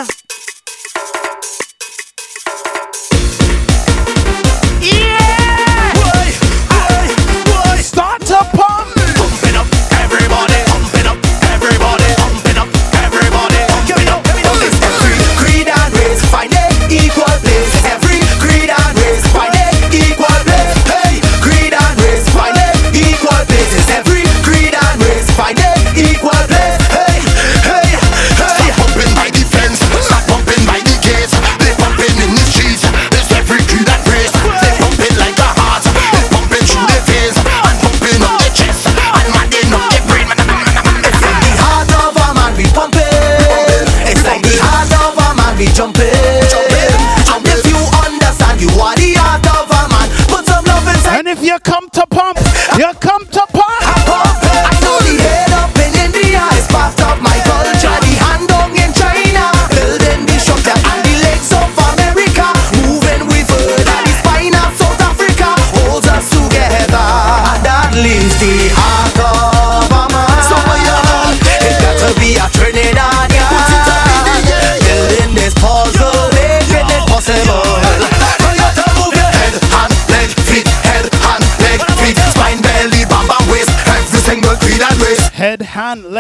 [4.82, 5.94] Yeah!
[5.94, 6.34] Boy,
[6.74, 7.06] boy,
[7.46, 7.78] boy.
[7.84, 8.67] Start to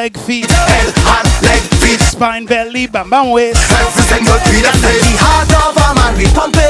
[0.08, 0.51] leg, feet.
[0.51, 1.99] Head, hand, leg, feet.
[1.99, 3.60] Spine, belly, bam, bam, waist.
[3.72, 5.01] Everything good, be the same.
[5.01, 6.66] The heart of a man, we pump it.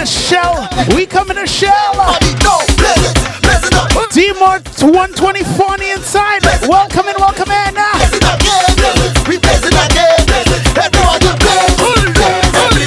[0.00, 0.68] We come in a shell.
[0.96, 1.92] We come in a shell.
[4.12, 6.42] D-Mart 124 on the inside.
[6.66, 7.74] Welcome in, welcome in.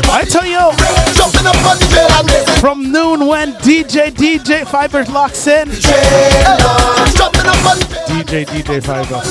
[0.10, 0.74] I tell you,
[2.60, 5.70] from noon when DJ DJ Fiber locks in.
[8.10, 9.22] DJ DJ Fiber.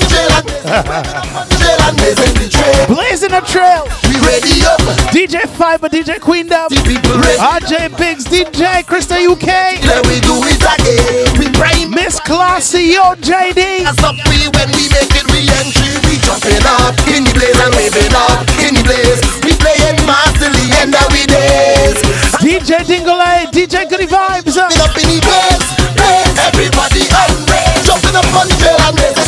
[2.87, 3.83] Blazing a trail.
[4.07, 4.79] We ready up.
[5.11, 6.71] DJ Fiber, DJ Queendom.
[6.71, 9.83] RJ Biggs, DJ Krista UK.
[9.83, 11.27] Then we do it again.
[11.37, 11.91] We prime.
[11.91, 13.83] Miss Classy, yo JD.
[13.83, 15.91] As up we when we make it re-entry.
[16.07, 19.19] We jumping up in the blaze and waving up in the blaze.
[19.43, 21.99] We playing masterly end of we days.
[22.39, 24.55] DJ Dingle, A, DJ Goody Vibes.
[24.55, 25.67] Up in the blaze.
[26.47, 27.83] Everybody outrage.
[27.83, 29.22] Jumping up on the trail and racing.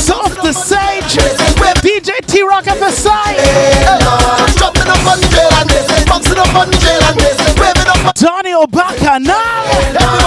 [2.76, 4.58] T Rock FSI.
[4.58, 6.06] Jumping up on the trail and racing.
[6.08, 7.56] Bouncing up on the trail and racing.
[7.60, 8.16] Waving up.
[8.16, 9.36] Donny O'Bacchanal.
[9.36, 10.25] Everybody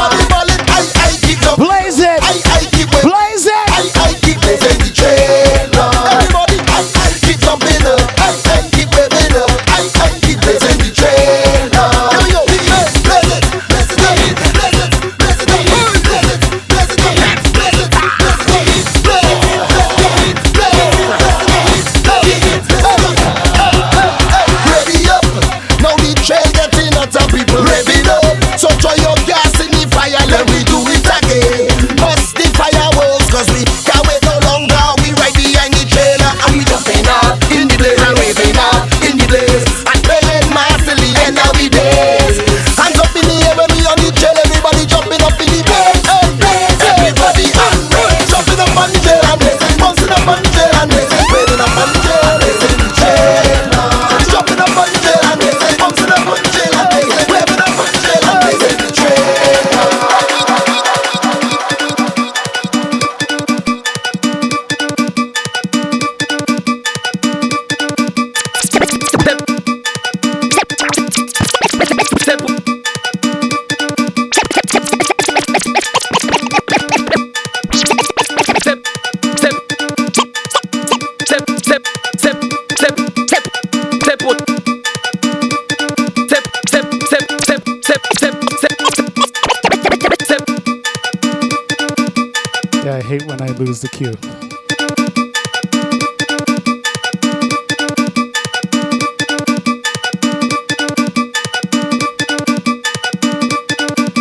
[93.59, 94.13] Lose the cue.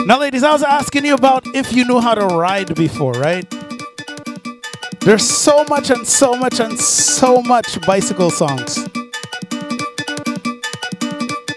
[0.07, 3.45] Now, ladies, I was asking you about if you knew how to ride before, right?
[5.01, 8.77] There's so much and so much and so much bicycle songs.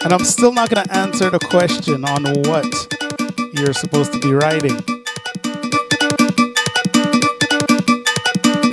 [0.03, 4.35] And I'm still not going to answer the question on what you're supposed to be
[4.35, 5.00] riding.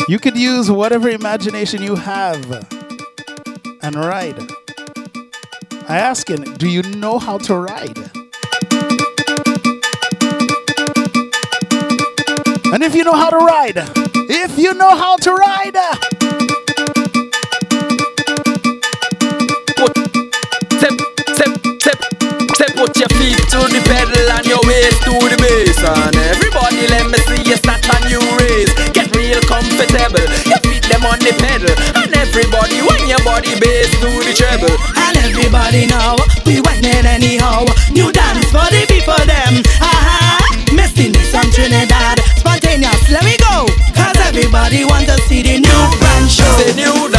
[0.10, 2.66] You could use whatever imagination you have
[3.82, 4.40] and ride.
[5.90, 7.98] I ask you, do you know how to ride?
[12.72, 13.78] And if you know how to ride,
[14.30, 15.76] If you know how to ride.
[22.56, 26.17] Step, put your feet to the pedal and your waist to the bass.
[29.58, 31.74] Comfortable, your feet them on the pedal.
[31.98, 34.74] And everybody, when your body bass to the treble.
[34.94, 36.16] And everybody now,
[36.46, 37.66] we whining anyhow.
[37.90, 39.66] New dance for the people them.
[39.82, 40.38] Aha,
[40.78, 42.22] Mistiness from Trinidad.
[42.38, 43.66] Spontaneous, let me go.
[43.98, 46.46] Cause everybody want to see the new brand show.
[46.62, 47.10] Say new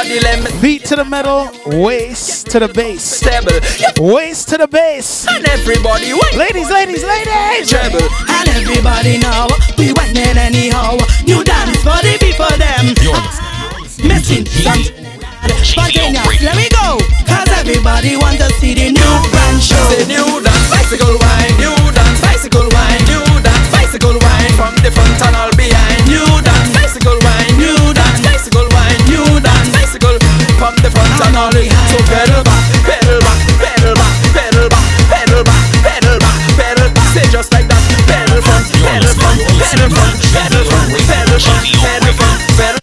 [0.00, 3.04] Feet to the metal, waist to the bass.
[3.04, 3.52] stable.
[4.00, 5.28] Waist to the bass.
[5.28, 6.32] And everybody, wait.
[6.40, 7.68] Ladies, ladies, ladies.
[7.68, 8.08] Treble.
[8.32, 9.44] And everybody now,
[9.76, 10.96] we whining anyhow.
[11.28, 12.96] New dance for the people them.
[13.12, 14.80] Ah, missing some
[15.68, 16.96] spontaneous, let me go.
[17.28, 19.84] Cause everybody want to see the new brand show.
[19.92, 24.52] Say new dance, bicycle wine, new dance, bicycle wine, new dance, bicycle wine.
[24.56, 25.36] From the front and
[31.20, 31.52] From and all.
[31.52, 37.08] So pedal back, pedal back, pedal back, pedal back, pedal back, pedal back, pedal back.
[37.12, 37.82] Say just like that.
[38.08, 42.80] Pedal front, pedal front, pedal front, pedal front, pedal front, pedal front, pedal.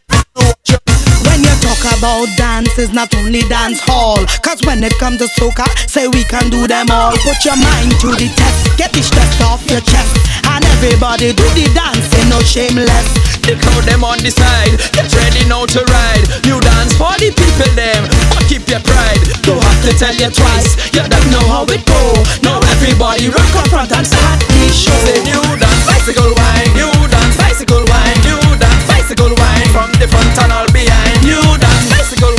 [1.26, 4.22] When you talk about dance, it's not only dance hall.
[4.45, 7.18] Cause when it comes to soca, say we can do them all.
[7.26, 10.14] Put your mind to the test, get the stress off your chest.
[10.45, 13.09] And everybody do the dance, ain't no shameless.
[13.41, 16.25] The crowd them on the side, get ready now to ride.
[16.45, 19.17] You dance for the people them, but keep your pride.
[19.41, 22.01] Don't have to tell you twice, you don't know how it go.
[22.45, 24.93] Now everybody rock up front and start the show.
[25.01, 29.69] Say new dance, bicycle wine, you dance, bicycle wine, you dance, bicycle wine.
[29.73, 32.36] From the front and all behind, you dance, bicycle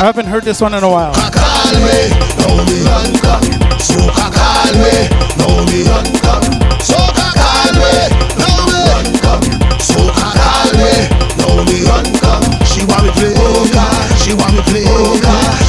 [0.00, 1.12] I haven't heard this one in a while.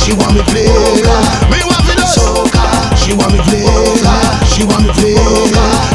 [0.01, 0.71] She want me play
[3.03, 3.67] she want me play
[4.47, 5.15] she want me play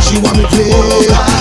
[0.05, 1.36] she want me play.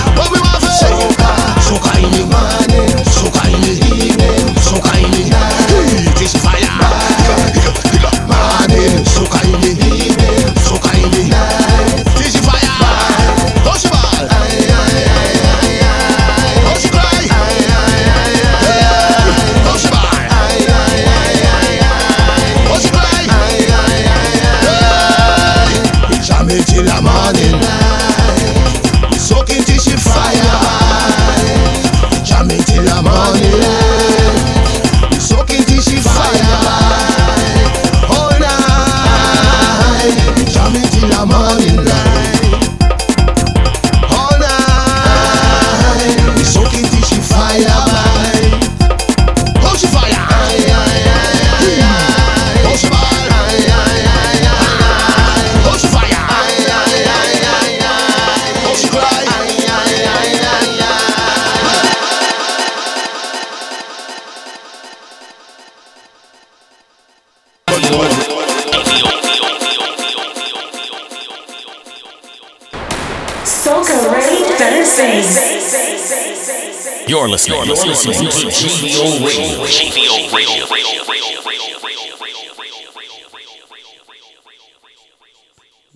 [26.84, 27.15] Jam it till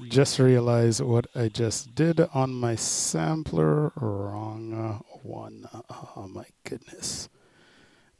[0.08, 3.92] Just realized what I just did on my sampler.
[3.96, 5.68] Wrong uh, one.
[6.16, 7.28] Oh my goodness.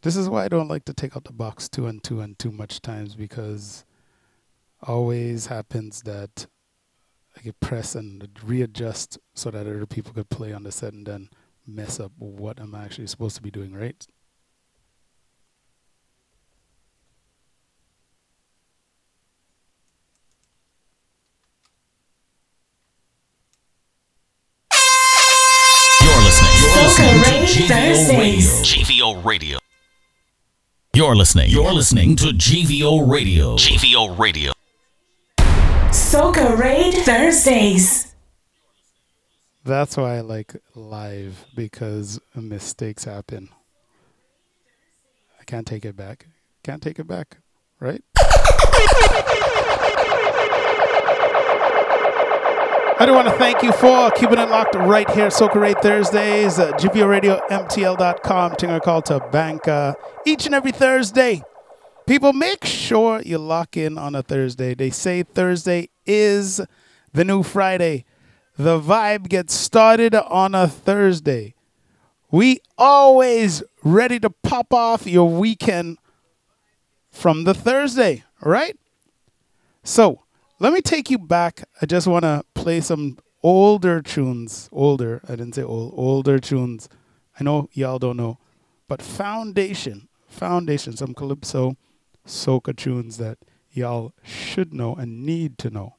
[0.02, 2.39] This is why I don't like to take out the box two and two and
[2.39, 3.85] too much times because
[4.82, 6.47] always happens that
[7.36, 11.07] I could press and readjust so that other people could play on the set and
[11.07, 11.28] then
[11.66, 14.07] mess up what I'm actually supposed to be doing, right?
[26.02, 27.77] You're listening, You're listening Soca to Ready GVO Radio.
[27.77, 28.63] Thursdays.
[28.63, 29.59] GVO Radio.
[30.95, 31.51] You're listening.
[31.51, 33.57] You're listening to GVO Radio.
[33.57, 34.53] GVO Radio.
[35.89, 38.15] Soca Raid Thursdays.
[39.65, 43.49] That's why I like live because mistakes happen.
[45.41, 46.29] I can't take it back.
[46.63, 47.39] Can't take it back,
[47.81, 48.05] right?
[53.01, 55.29] I do want to thank you for keeping it locked right here.
[55.29, 59.95] Soca Raid Thursdays, uh, GVO Radio, MTL.com, Tinger Call to Bank uh,
[60.27, 61.43] each and every Thursday.
[62.07, 64.75] People, make sure you lock in on a Thursday.
[64.75, 66.61] They say Thursday is
[67.15, 68.05] the new Friday.
[68.59, 71.55] The vibe gets started on a Thursday.
[72.31, 75.97] We always ready to pop off your weekend
[77.11, 78.79] from the Thursday, right?
[79.83, 80.21] So,
[80.59, 81.65] let me take you back.
[81.81, 84.69] I just want to play some older tunes.
[84.70, 86.91] Older, I didn't say old, older tunes.
[87.39, 88.39] I know y'all don't know,
[88.87, 91.77] but foundation, foundation, some calypso,
[92.27, 93.39] soca tunes that
[93.73, 95.95] y'all should know and need to know.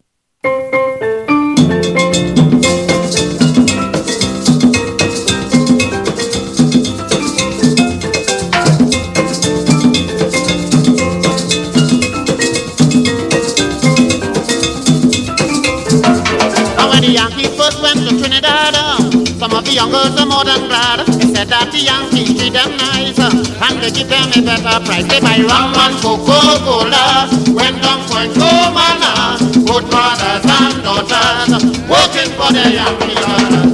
[19.71, 20.99] The young girls are more than glad.
[21.07, 25.07] They said that the Yankees treat them nice, and they give them a better price.
[25.07, 32.51] They buy rum and Coca-Cola, when down Point Cumana, good fathers and daughters, working for
[32.51, 33.70] their Yankee brothers.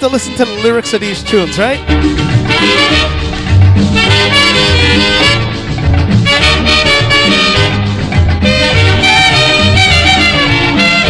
[0.00, 1.78] To listen to the lyrics of these tunes, right?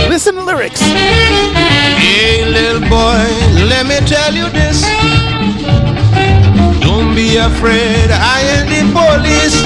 [0.09, 0.81] Listen to lyrics.
[0.81, 3.31] Hey, little boy,
[3.69, 5.20] let me tell you this.
[7.11, 9.59] Don't be afraid, I am the police.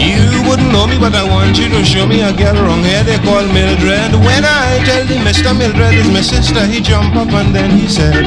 [0.00, 3.04] You wouldn't know me, but I want you to show me a girl wrong here
[3.04, 4.16] they call Mildred.
[4.24, 5.52] When I tell the Mr.
[5.52, 8.24] Mildred is my sister, he jump up and then he said,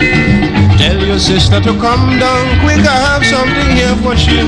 [0.78, 4.46] Tell your sister to come down quick, I have something here for she.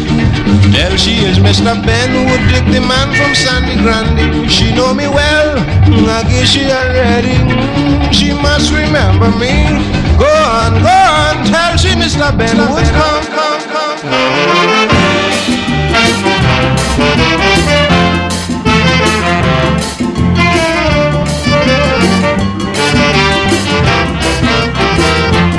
[0.69, 1.73] Tell she is Mr.
[1.73, 4.45] Ben Wood Dick, the man from Sangre Grande.
[4.45, 5.57] She know me well,
[6.06, 7.34] I guess she already.
[8.14, 10.07] She must remember me.
[10.18, 12.31] Go on, go on, tell she Mr.
[12.34, 14.88] Wood, come, come, come.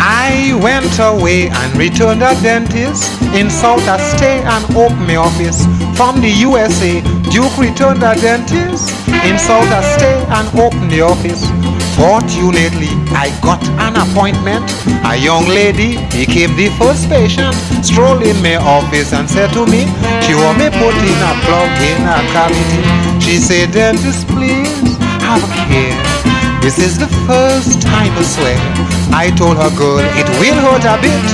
[0.00, 5.64] I went away and returned a dentist in South I stay and open my office
[5.96, 7.00] from the USA.
[7.30, 8.90] Duke returned a dentist
[9.24, 11.57] in South I stay and open the office.
[11.98, 14.62] Fortunately, I got an appointment.
[15.02, 17.54] A young lady became the first patient.
[17.82, 19.82] Strolled in my office and said to me,
[20.22, 22.80] she want me put in a plug in a cavity.
[23.18, 24.70] She said, dentist, please
[25.26, 25.98] have a care.
[26.62, 28.58] This is the first time I swear.
[29.10, 31.26] I told her, girl, it will hurt a bit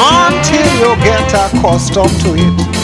[0.00, 2.75] until you get accustomed to it.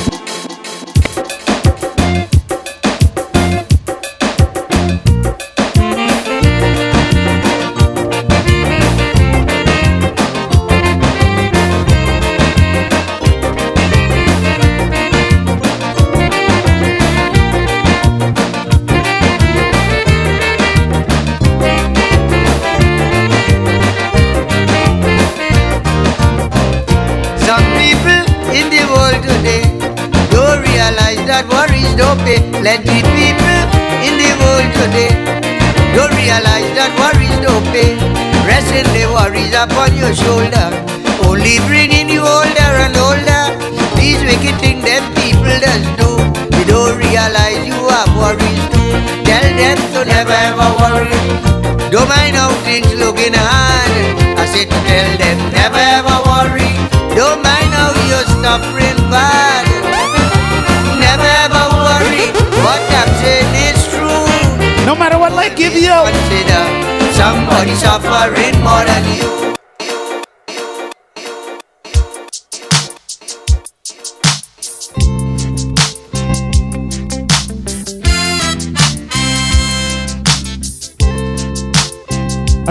[52.03, 53.93] Don't mind how things looking hard.
[54.35, 56.74] I said to tell them never ever worry.
[57.15, 59.70] Don't mind how you're suffering bad.
[60.99, 62.27] Never ever worry.
[62.66, 64.27] What I'm saying is true.
[64.85, 65.95] No matter what life give you.
[65.95, 66.62] Consider
[67.15, 69.52] somebody suffering more than you.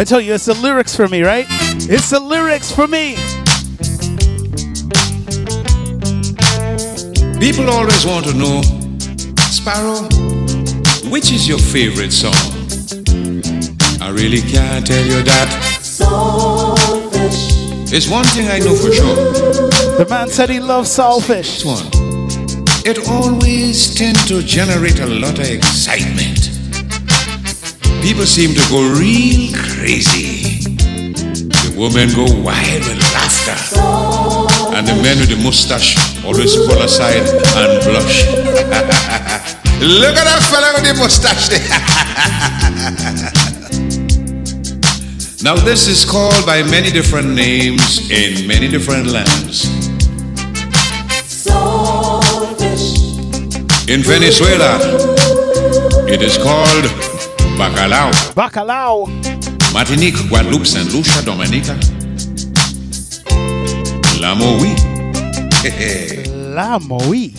[0.01, 1.45] I tell you, it's the lyrics for me, right?
[1.87, 3.17] It's the lyrics for me.
[7.39, 8.63] People always want to know,
[9.37, 10.01] Sparrow,
[11.11, 12.33] which is your favorite song?
[14.01, 15.47] I really can't tell you that.
[17.93, 19.15] It's one thing I know for sure.
[19.99, 21.63] The man said he loves saltfish.
[21.63, 21.85] One.
[22.87, 26.30] It always tend to generate a lot of excitement.
[28.01, 30.65] People seem to go real crazy.
[31.61, 33.53] The women go wild with laughter.
[34.75, 35.95] And the men with the mustache
[36.25, 37.21] always pull aside
[37.61, 38.25] and blush.
[39.81, 41.49] Look at that fella with the mustache
[45.43, 49.65] now, this is called by many different names in many different lands.
[53.87, 54.79] In Venezuela,
[56.07, 57.10] it is called
[57.57, 58.11] bacalao.
[58.35, 59.07] Bacalao.
[59.73, 61.75] Martinique, Guadeloupe, Saint Lucia, Dominica.
[64.19, 64.75] La Moui.
[66.53, 67.33] La Moui.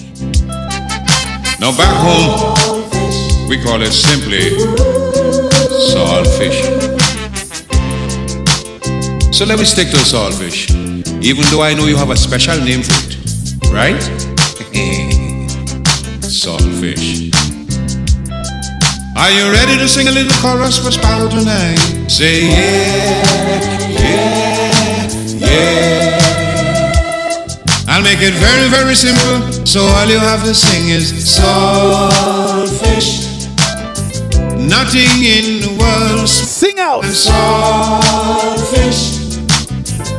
[1.60, 4.51] Now back home, we call it simply
[5.93, 6.60] saltfish.
[9.32, 10.70] So let me stick to saltfish,
[11.22, 13.16] even though I know you have a special name for it,
[13.72, 13.94] right?
[16.26, 17.31] saltfish.
[19.23, 21.78] Are you ready to sing a little chorus for Sparrow tonight?
[22.11, 23.23] Say yeah,
[23.89, 25.07] yeah,
[25.39, 26.19] yeah.
[27.86, 29.65] I'll make it very, very simple.
[29.65, 33.23] So all you have to sing is saltfish.
[34.59, 36.28] Nothing in the world.
[36.28, 37.05] Sing out.
[37.05, 38.43] Saltfish.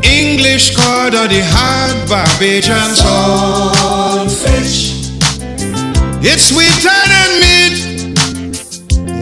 [0.01, 4.93] English cod or the hard Barbadian saltfish.
[6.25, 7.02] It's sweeter than meat.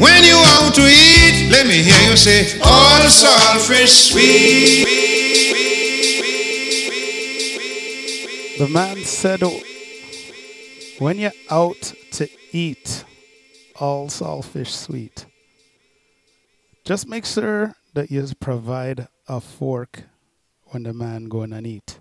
[0.02, 4.88] When you out to eat, let me hear you say, all saltfish sweet.
[8.58, 9.42] The man said,
[10.98, 13.04] when you're out to eat,
[13.80, 15.28] all saltfish sweet.
[16.84, 20.02] Just make sure that you provide a fork
[20.70, 22.00] when the man going and eat.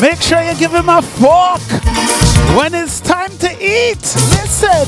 [0.00, 1.62] Make sure you give him a fork
[2.56, 4.02] when it's time to eat.
[4.30, 4.86] Listen.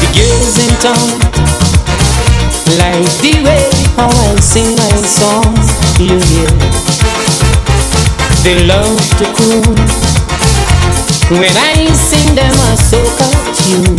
[0.00, 1.31] The girls in town
[2.78, 3.64] like the way
[3.96, 5.66] how I sing my songs.
[5.98, 6.52] You hear?
[8.44, 9.62] They love to cool
[11.38, 13.98] when I sing them a soca tune.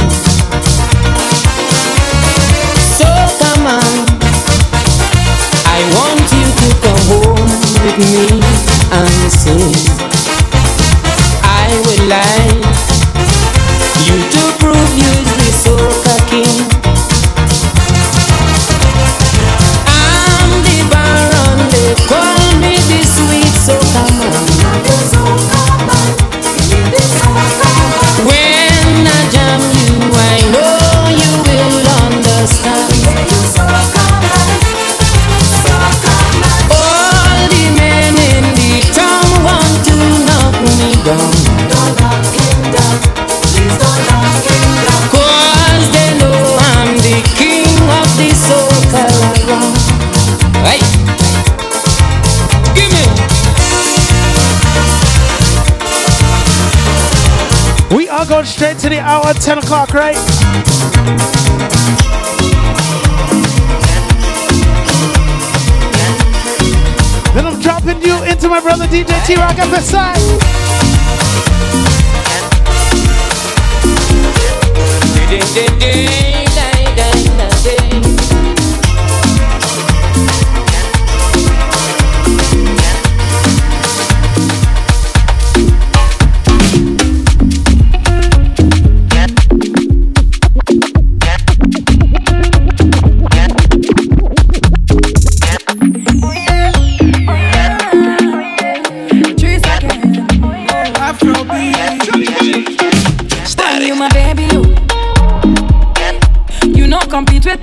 [2.97, 3.09] So
[3.41, 3.93] come on,
[5.65, 7.51] I want you to come home
[7.83, 8.41] with me
[8.91, 9.73] and sing.
[11.43, 12.63] I would like
[14.07, 16.02] you to prove you're the soca
[23.65, 24.12] soca
[58.53, 60.15] straight to the hour 10 o'clock, right?
[67.33, 70.13] Then I'm dropping you into my brother DJ T Rock FSI.
[75.15, 76.32] Three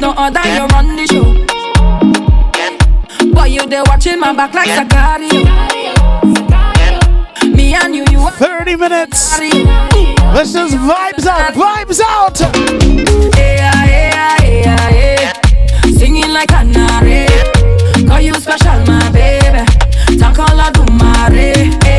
[0.01, 1.35] no other, you run the show.
[3.33, 5.45] But you there watching my back like Sakario.
[7.55, 9.39] Me and you, you 30 minutes.
[9.39, 12.39] Let's just vibes out, vibes out.
[15.99, 17.27] Singing like canary.
[18.07, 19.65] Call you special, my baby.
[20.19, 21.90] Talk all I do, Marie.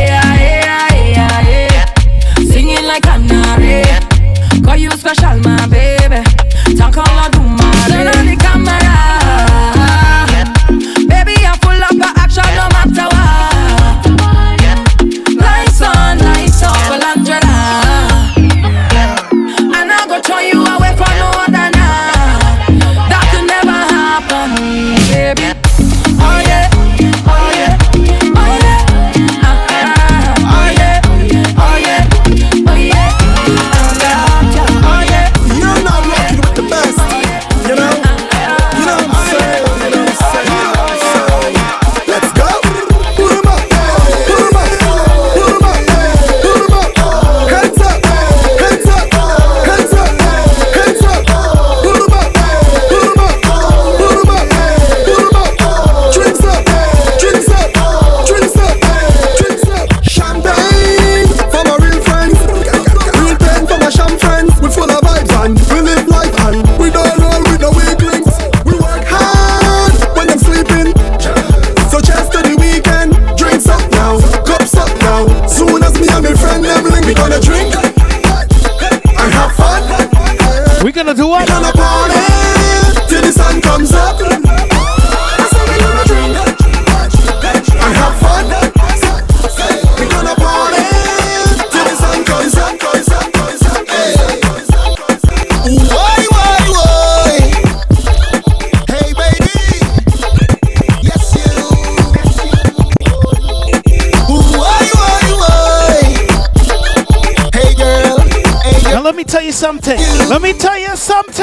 [109.72, 110.00] something.
[110.28, 111.41] Let me tell you something.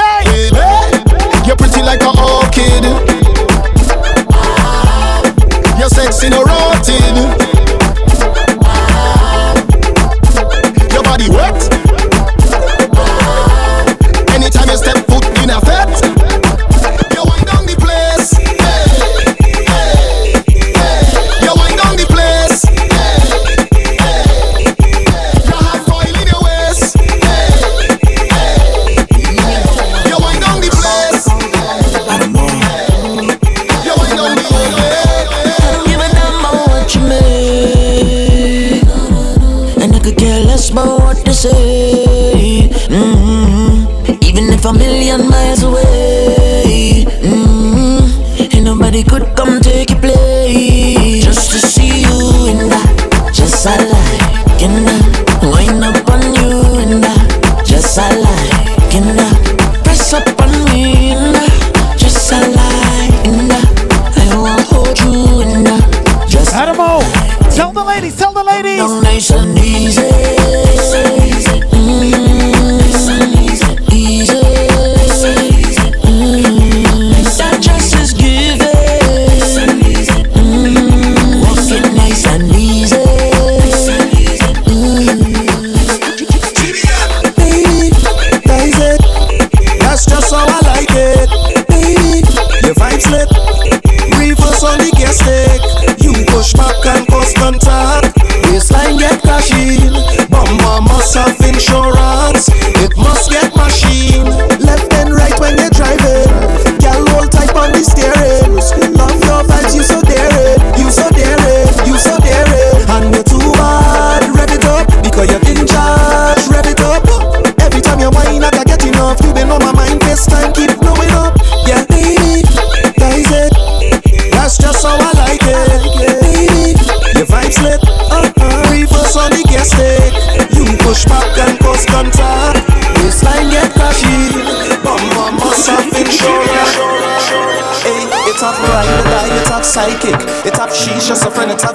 [41.38, 41.77] sé.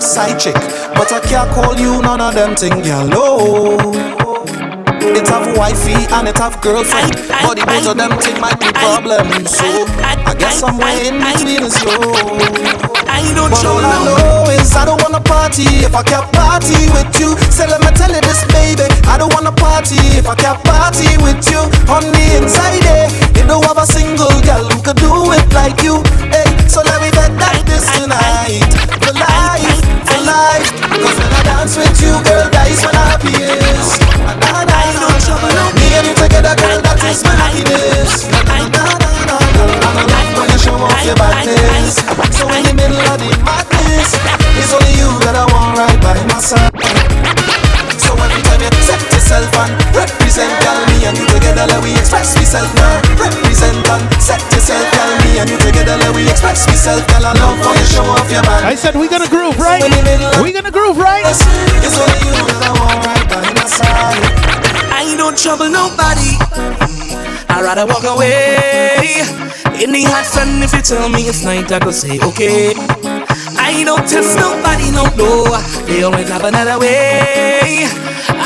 [0.03, 0.55] side chick.
[0.93, 3.79] But I can't call you none of them thing, hello.
[5.03, 8.67] It have wifey and it have girlfriend, but the both of them thing might be
[8.83, 9.27] problem.
[9.47, 9.63] So
[10.03, 12.15] I guess somewhere in between is low.
[13.07, 16.87] I don't but all I know is I don't wanna party if I can't party
[16.95, 17.35] with you.
[17.51, 21.15] Say let me tell you this, baby, I don't wanna party if I can't party
[21.23, 21.61] with you.
[21.91, 23.07] On the inside, eh,
[23.39, 25.99] you don't have a single girl who could do it like you.
[26.31, 28.65] Eh, so let me get that this tonight.
[29.03, 29.42] The light
[30.25, 30.71] life.
[30.89, 32.83] Cause when I dance with you, girl, that is.
[32.83, 32.91] I
[34.97, 35.09] know.
[35.75, 38.25] Me and you together, girl, that is my happiness.
[38.47, 38.69] I
[40.39, 40.77] when you show.
[42.31, 44.15] So in the middle of the madness,
[44.57, 47.42] it's only you that I want right by my side
[49.31, 50.51] and represent.
[50.89, 52.35] Me and you together, let we express
[52.75, 52.99] now.
[53.15, 54.83] Represent and set yourself.
[55.23, 56.65] Me and you together, let we express.
[56.87, 57.37] I love
[57.87, 58.41] show off your.
[58.43, 59.83] I said we gonna groove, right?
[60.41, 61.23] We gonna groove, right?
[61.25, 64.23] It's only you that I want right by my side.
[64.91, 66.37] I don't trouble nobody.
[67.49, 69.21] I rather walk away.
[69.81, 72.73] In the hot sun, if you tell me it's night, I go say okay.
[73.57, 75.57] I don't test nobody, no, no.
[75.85, 78.02] They always have another way.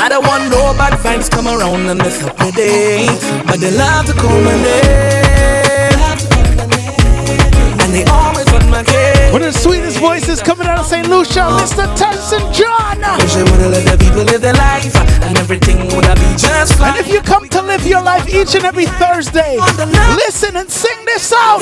[0.08, 3.04] I don't want no bad vibes come around and mess up my day.
[3.44, 6.00] But they love to call my name.
[7.76, 9.30] And they always want my case.
[9.36, 11.06] One of the sweetest voices coming out of St.
[11.10, 11.84] Lucia, Mr.
[11.92, 13.04] Tyson John.
[13.20, 14.96] Wish I wanna let the people live their life
[15.28, 16.96] and everything would have be just fine.
[16.96, 19.60] And if you come to live your life each and every Thursday,
[20.16, 21.60] listen and sing this out.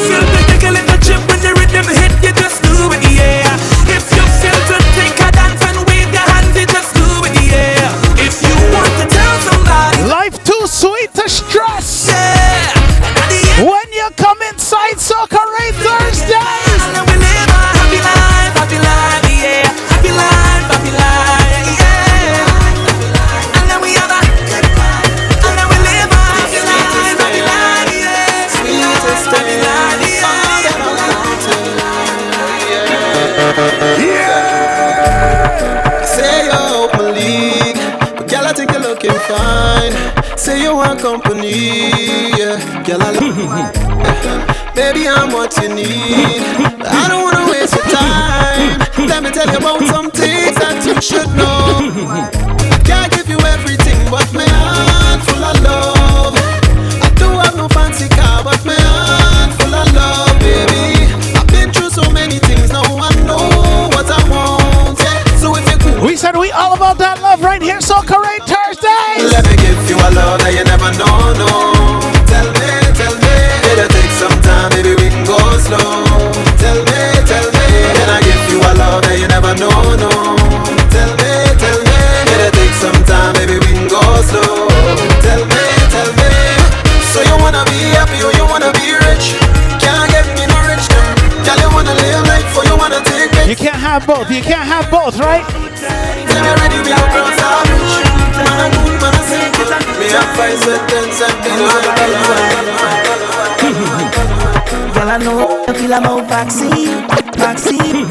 [106.37, 107.09] Vaccine,
[107.41, 108.09] vaccine.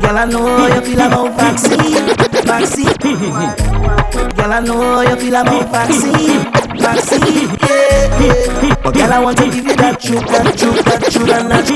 [0.00, 2.06] Girl, I know you feel about vaccine,
[2.48, 2.96] vaccine.
[4.36, 6.40] Girl, I know you feel about vaccine,
[6.80, 7.50] vaccine.
[7.60, 8.74] Yeah, yeah.
[8.82, 11.68] But girl, I want to give you that truth, that truth, that truth, and that.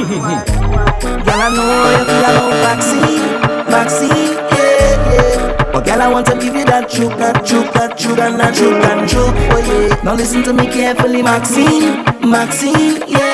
[1.26, 3.24] Girl, I know you feel about vaccine,
[3.68, 4.32] vaccine.
[4.56, 5.70] Yeah, yeah.
[5.70, 8.54] But girl, I want to give you that truth, that truth, that truth, and that
[8.54, 9.34] truth, and truth.
[9.52, 10.02] Oh yeah.
[10.02, 13.02] Now listen to me carefully, Maxine, Maxine.
[13.06, 13.25] Yeah.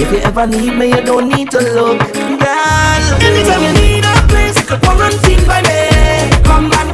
[0.00, 3.02] If you ever need me, you don't need to look, girl.
[3.20, 6.30] Anytime you need a place, you can quarantine by me.
[6.44, 6.87] Come and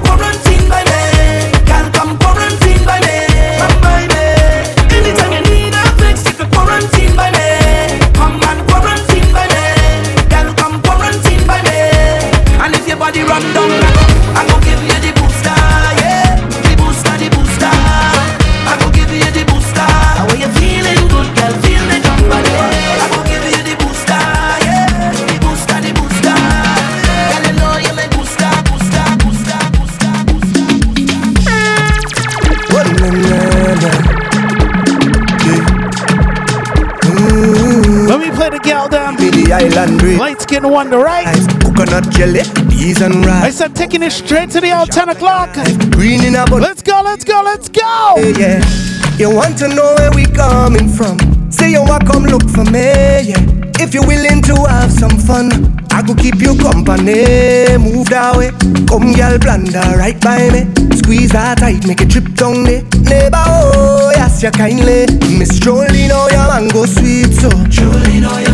[39.45, 40.19] the island breeze.
[40.19, 41.27] Light skin wonder, right?
[41.63, 43.45] Coconut jelly, peas and rice.
[43.45, 45.55] I said taking it straight to the old 10 o'clock.
[45.91, 46.61] Green in a bottle.
[46.61, 48.15] Let's go, let's go, let's go.
[48.19, 49.17] Yeah, yeah.
[49.19, 51.19] you want to know where we coming from?
[51.51, 53.31] Say you want to come look for me.
[53.31, 53.43] Yeah,
[53.81, 55.51] if you're willing to have some fun,
[55.91, 57.77] I go keep you company.
[57.79, 58.51] Move that way,
[58.89, 60.67] come girl, blunder right by me.
[60.97, 62.83] Squeeze that tight, make it trip down there.
[63.03, 65.07] Neighbor, oh yes, you kindly.
[65.39, 67.49] Miss Jolene, oh your mango sweet so.
[67.71, 68.54] Jolene, oh your mango sweet.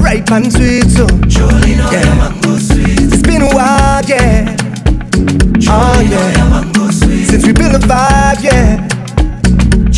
[0.00, 1.06] me how it ripe and sweet so.
[1.06, 3.00] Jolene, oh your mango sweet.
[3.00, 4.56] It's been a while, yeah.
[5.68, 6.70] Oh yeah.
[6.90, 8.88] Since we built a vibe, yeah.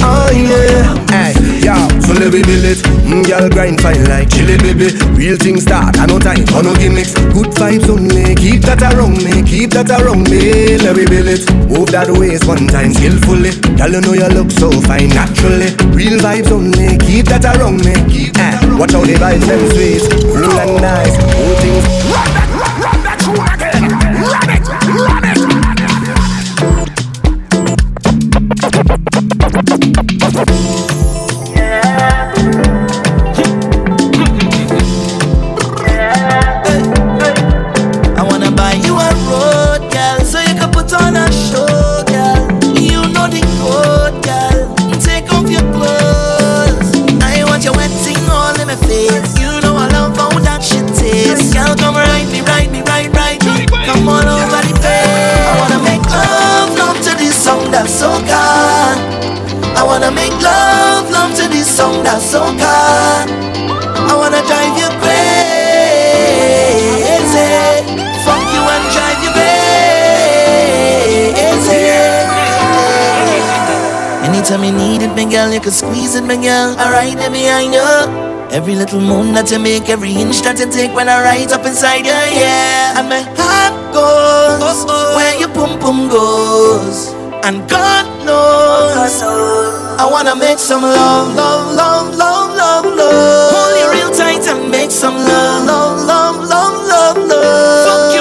[0.05, 0.99] Oh yeah.
[1.11, 2.79] Hey, yo, so let me build it.
[3.07, 4.91] Mm, girl grind fine like chili baby.
[5.15, 7.15] Real things start, I no time for no gimmicks.
[7.15, 10.77] Good vibes only, keep that around me, keep that around me.
[10.79, 11.51] Let me build it.
[11.69, 13.53] Move that waist one time skillfully.
[13.77, 15.73] Girl, you know you look so fine naturally.
[15.95, 17.95] Real vibes only, keep that around me.
[18.11, 18.42] Keep that around
[18.79, 21.17] Watch how the vibes them sweet, cool and nice.
[21.19, 22.52] All things.
[75.63, 76.75] Can squeeze it, my girl.
[76.77, 77.87] I ride it behind you.
[78.51, 81.65] Every little move that you make, every inch that you take when I ride up
[81.65, 82.99] inside you, yeah.
[82.99, 84.85] And my heart goes
[85.17, 87.15] where your pum pum goes.
[87.47, 89.23] And God knows
[90.03, 93.55] I wanna make some love, love, love, love, love, love.
[93.55, 98.12] Hold you real tight and make some love, love, love, love, love, love.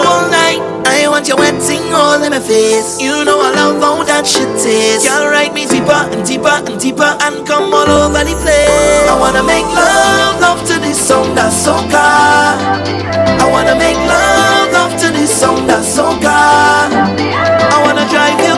[2.01, 2.99] All in my face.
[2.99, 5.05] You know I love how that shit tastes.
[5.05, 9.05] Girl, ride me deeper and deeper and deeper and come all over the place.
[9.05, 12.57] I wanna make love, love to this song that's so cold.
[13.37, 16.89] I wanna make love, love to this song that's so cold.
[16.89, 18.50] I wanna drive you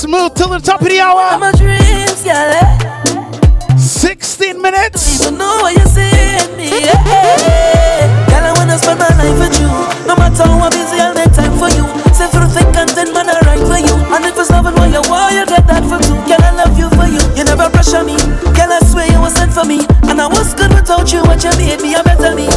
[0.00, 1.36] smooth till the top of the hour.
[1.38, 2.52] My dreams, girl.
[2.56, 3.76] eh?
[3.76, 5.20] 16 minutes.
[5.20, 6.68] Even know what you see in me.
[6.88, 8.08] Yeah.
[8.32, 9.68] Girl, I wanna spend my life with you.
[10.08, 11.84] No matter how busy, I'll make time for you.
[12.16, 13.92] Say through thick and thin, man, I write for you.
[14.14, 16.16] And if it's loving what you want, you get that for two.
[16.24, 17.20] Girl, I love you for you.
[17.36, 18.16] You never pressure me.
[18.56, 19.84] Girl, I swear you were sent for me.
[20.08, 21.20] And I was good without you.
[21.28, 22.48] What you made me a better me.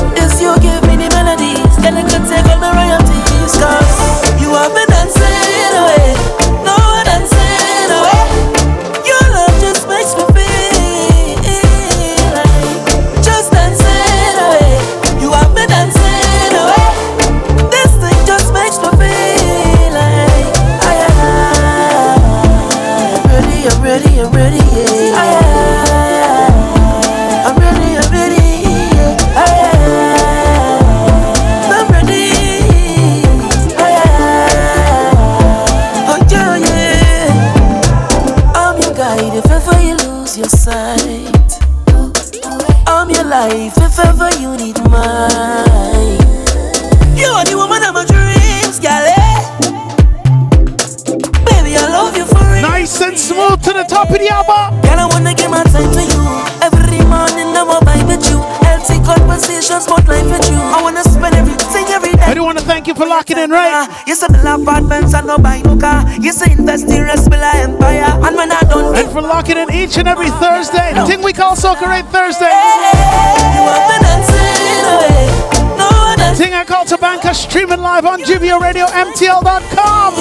[63.24, 63.88] Locking in, right?
[64.06, 66.04] You say me love apartments and no buy no car.
[66.20, 68.04] You say invest in rest me like empire.
[68.04, 70.92] And when I don't And for locking in each and every Thursday.
[70.94, 72.52] The thing we call Soca Raid Thursday.
[72.52, 75.32] You have been dancing away.
[75.80, 80.16] No one Thing I call Tabanca streaming live on GVO Radio MTL.com.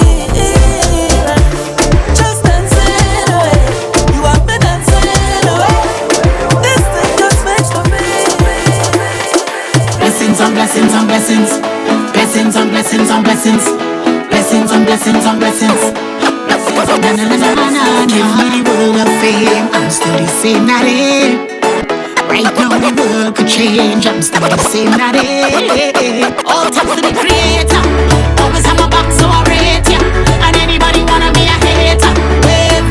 [2.15, 3.67] Just dancing away.
[4.15, 5.75] You have been dancing away.
[6.63, 8.31] This thing just makes me feel.
[9.99, 11.72] Blessings on blessings on blessings.
[12.53, 13.65] Blessings on blessings on blessings.
[14.29, 15.83] Blessings on blessings on blessings.
[16.45, 18.05] Na, na, na, na, na, na.
[18.05, 19.73] Give me the world of fame.
[19.73, 21.49] I'm still the same, not it.
[22.29, 24.07] Right now the world could change.
[24.07, 26.29] I'm still the same, not it.
[26.45, 27.81] All thanks to the creator.
[28.45, 29.97] Always have my back, so I rate ya.
[30.45, 32.13] And anybody wanna be a hater?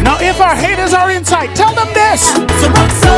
[0.01, 2.33] Now, if our haters are inside, tell them this.
[2.33, 3.10] So rock so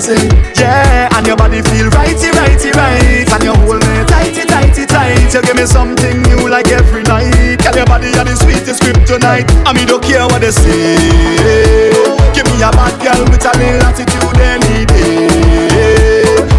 [0.00, 0.30] teasing.
[0.56, 3.28] Yeah, and your body feel righty, righty, right.
[3.28, 5.32] And you hold me tighty, tighty, tight.
[5.32, 7.60] You give me something new like every night.
[7.60, 9.48] Girl, your body are the sweetest kryptonite.
[9.66, 11.92] And me don't care what they say.
[12.32, 15.28] Give me a bad girl with a little attitude any day.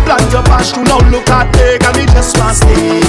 [0.05, 3.01] Plant your passion, now look at take, and me just want stay.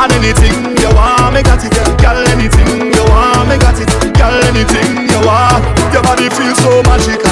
[0.00, 1.72] And anything you want, me got it.
[2.00, 3.88] Girl, anything you want, me got it.
[4.16, 5.64] Girl, anything you want.
[5.92, 7.29] Your body feels so magical.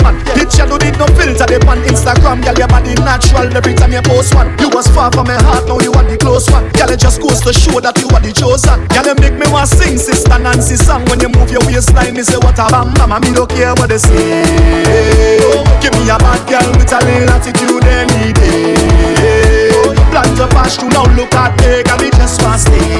[0.00, 0.24] Me a the postman.
[0.38, 2.42] Picture no need no filter, they on Instagram.
[2.42, 4.48] Girl, your body natural every time you post one.
[4.58, 6.68] You was far from my heart, now you are the close one.
[6.72, 8.86] Girl, it just goes to show that you are the chosen.
[8.88, 12.14] Girl, you make me want sing sister Nancy song when you move your waistline.
[12.14, 14.44] Me say what a bam, mama, me don't care what they say.
[15.82, 18.76] Give me a bad girl with a little attitude any day.
[20.10, 22.91] Plan to pass to now look at me, girl, me just want stay.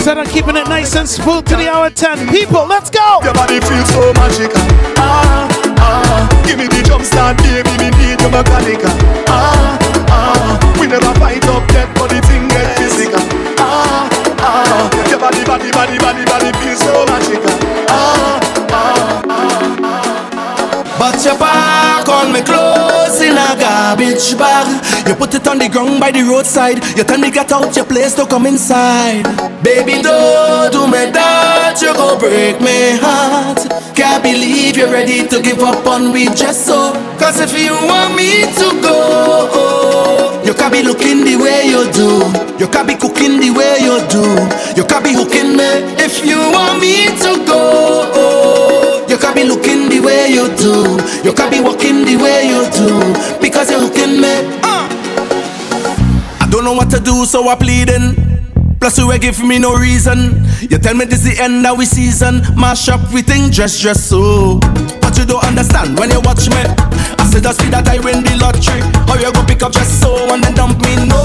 [0.00, 2.28] Instead of keeping it nice and smooth to the hour 10.
[2.28, 3.20] People, let's go!
[3.22, 4.56] Your body feels so magical.
[4.96, 5.46] Ah,
[5.76, 6.42] ah.
[6.46, 9.29] Give me the jump start, baby, me need your mechanical.
[24.00, 25.08] Garbage bag.
[25.08, 26.78] You put it on the ground by the roadside.
[26.96, 29.24] You tell me get out your place to come inside.
[29.62, 31.78] Baby, don't do me that.
[31.80, 33.60] You go break my heart.
[33.94, 36.92] Can't believe you're ready to give up on me just so.
[37.18, 42.24] Cause if you want me to go, you can't be looking the way you do.
[42.58, 44.24] You can't be cooking the way you do.
[44.76, 45.70] You can't be hooking me
[46.00, 48.09] if you want me to go.
[49.30, 50.98] You can be looking the way you do.
[51.22, 53.38] You can be walking the way you do.
[53.38, 54.58] Because you're hooking me.
[54.58, 54.90] Uh.
[56.40, 58.18] I don't know what to do, so I'm pleading.
[58.80, 60.42] Plus you ain't give me no reason.
[60.62, 62.42] You tell me this the end of we season.
[62.56, 64.58] Mash up we think dress dress so.
[64.98, 66.66] But you don't understand when you watch me.
[67.14, 68.82] I said just be that I win the lottery.
[69.06, 70.96] Or you go pick up just so and then dump me.
[71.06, 71.22] No,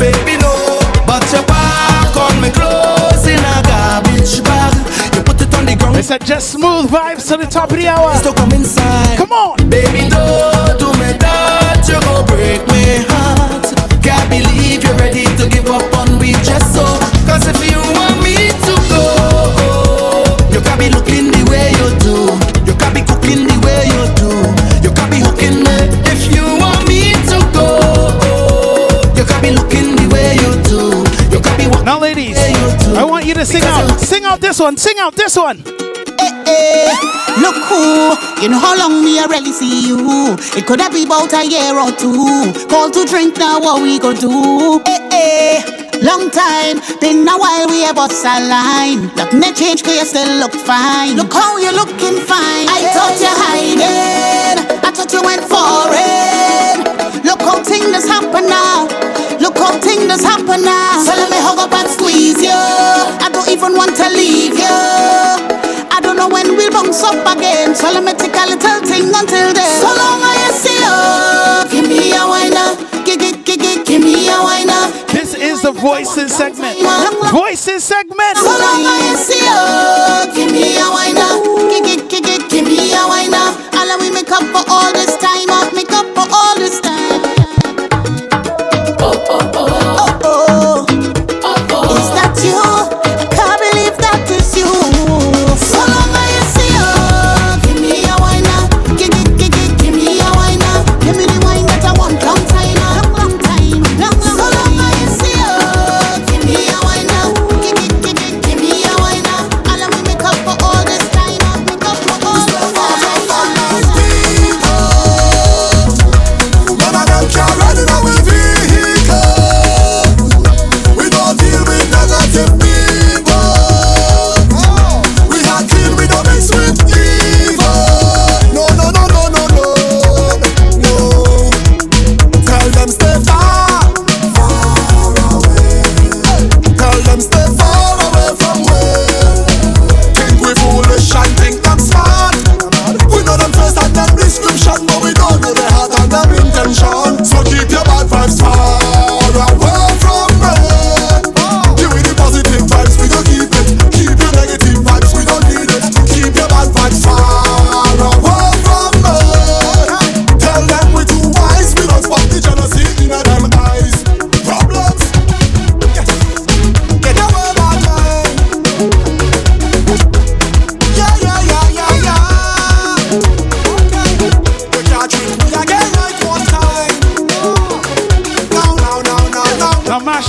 [0.00, 0.80] baby, no.
[1.04, 3.01] But your back on me clothes
[6.02, 8.12] It's a just smooth vibes to the top of the hour.
[8.16, 9.16] Still come inside.
[9.16, 9.54] Come on.
[9.70, 11.78] Baby, don't do me that.
[11.86, 13.70] You go break my heart.
[14.02, 16.82] Can't believe you're ready to give up on me just so.
[17.22, 22.34] Cause if you want me to go, you can be looking the way you do.
[22.66, 24.42] You can be cooking the way you do.
[24.82, 27.78] You can be hooking me if you want me to go.
[29.14, 31.06] You can be looking the way you do.
[31.30, 32.34] You can be walking Now, ladies,
[32.90, 34.02] I want you to sing out.
[34.02, 34.74] Sing out this one.
[34.76, 35.62] Sing out this one.
[37.40, 38.12] Look who,
[38.42, 40.36] you know how long me I really see you.
[40.56, 42.52] It could have been about a year or two.
[42.68, 44.82] Call to drink now, what we go do?
[44.84, 45.56] Eh, eh,
[46.02, 49.08] long time, been a while we have us a line.
[49.16, 51.16] Nothing ain't changed, cause you still look fine.
[51.16, 52.68] Look how you looking fine.
[52.68, 57.24] I thought you hiding, I thought you went foreign.
[57.24, 58.86] Look how things happen now.
[59.40, 61.02] Look how things happen now.
[61.02, 62.50] So let me hug up and squeeze you.
[62.52, 65.51] I don't even want to leave you.
[65.92, 67.74] I don't know when we'll bounce up again.
[67.74, 69.80] So let me take a little thing until then.
[69.80, 70.98] So long I see you.
[71.70, 72.72] Give me a whiner.
[72.80, 73.04] Uh.
[73.04, 74.72] Give, give, give, give, give me a whiner.
[74.72, 75.12] Uh.
[75.12, 76.78] This is the voices segment.
[77.30, 78.36] Voices segment.
[78.40, 80.34] So long I see you.
[80.34, 81.20] Give me a whiner.
[81.20, 81.21] Uh.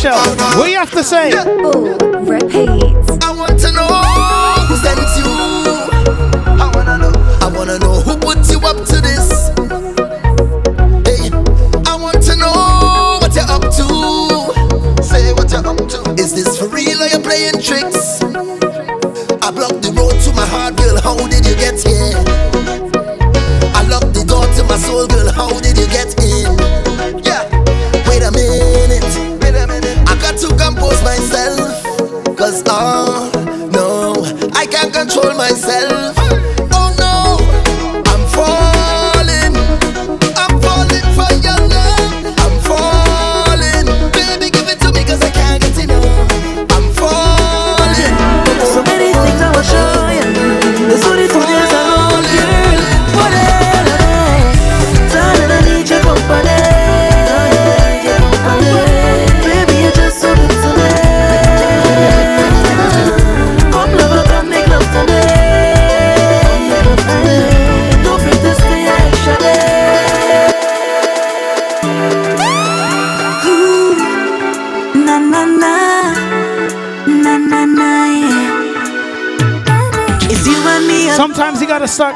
[0.04, 1.30] Michelle, what do you have to say?
[1.30, 2.68] Repeat.
[3.24, 3.88] I want to know
[4.68, 5.32] who sent you.
[6.60, 7.12] I wanna know.
[7.40, 9.48] I wanna know who put you up to this.
[11.08, 11.32] Hey,
[11.90, 15.02] I want to know what you're up to.
[15.02, 16.22] Say what you're up to.
[16.22, 18.22] Is this for real or you playing tricks?
[19.42, 21.00] I blocked the road to my heart, girl.
[21.00, 22.53] How did you get here?
[35.34, 36.13] myself.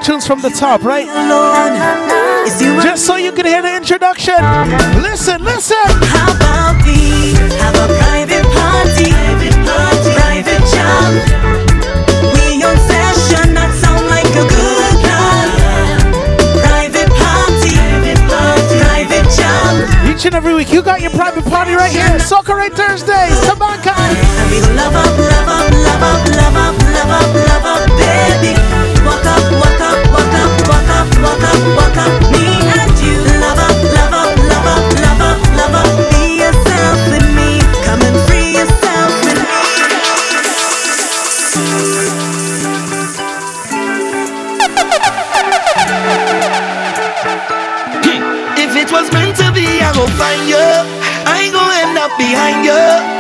[0.08, 1.06] tunes from the top, right?
[2.82, 4.40] Just so you can hear the introduction.
[5.04, 5.76] Listen, listen.
[6.16, 9.12] How about we have a private party?
[9.12, 10.16] Private party.
[10.16, 11.12] Private job.
[20.08, 22.18] Each and every week, you got your private party right here.
[22.18, 23.92] Soca Raid Thursdays, Tabankai.
[24.40, 28.77] And we love up, love up, love up, love up, love up, love up, baby
[48.88, 50.56] it was meant to be, I go find you.
[51.26, 53.17] I ain't gonna end up behind you.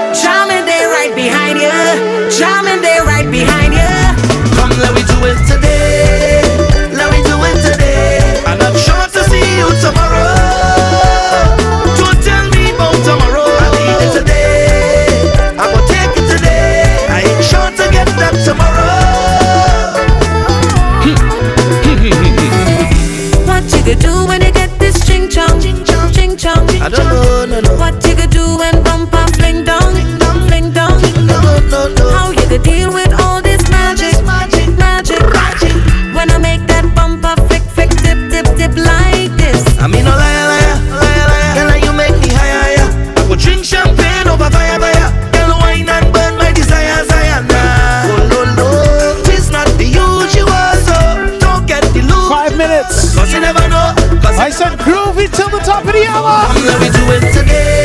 [57.09, 57.76] it today.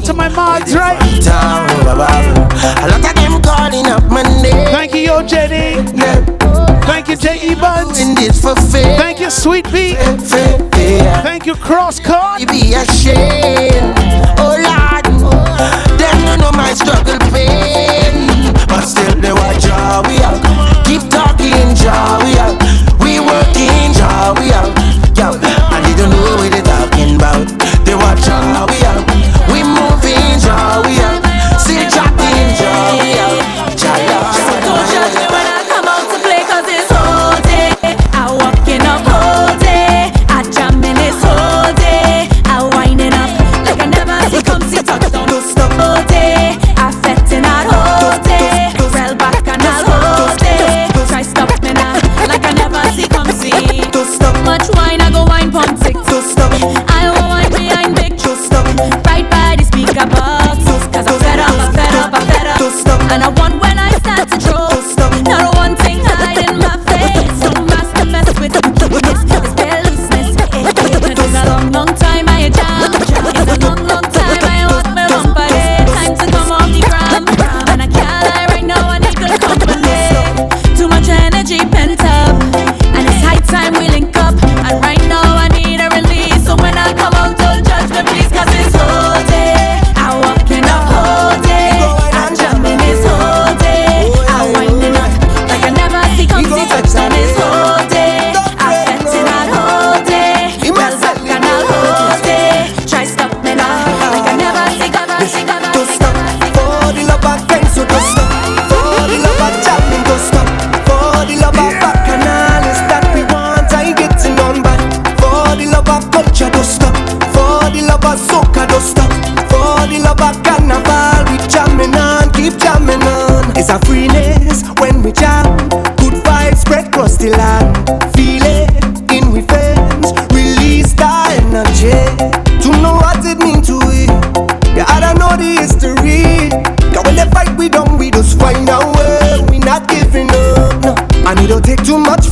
[0.00, 0.74] out to my mods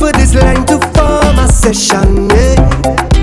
[0.09, 2.29] for this line to form a session.
[2.29, 2.55] Yeah.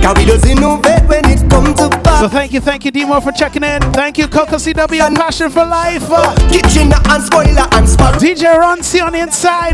[0.01, 2.21] Cause we just innovate when it comes to pop.
[2.21, 3.81] So thank you, thank you, Demo, for checking in.
[3.93, 6.05] Thank you, Coco CW and Passion for Life.
[6.09, 8.15] Uh, Kitchen and spoiler and spot.
[8.15, 9.73] DJ Ron C on the inside.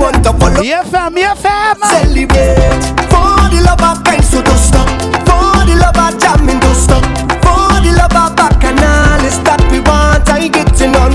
[0.64, 1.77] Yeah, fam, yeah, fam.
[1.77, 4.88] Celebrate for the love of kind, so don't stop.
[5.27, 7.03] For the love of jamming, don't stop.
[7.45, 10.27] For the love of bacchanal, that we want.
[10.30, 11.11] I getting on.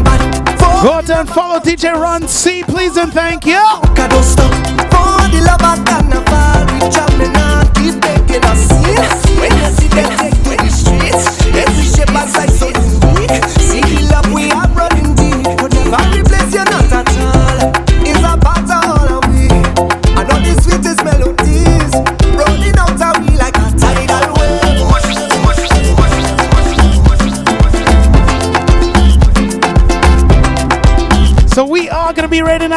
[0.59, 4.78] For Go out and follow DJ Ron C, please and thank you.
[5.39, 7.08] The love of carnival, we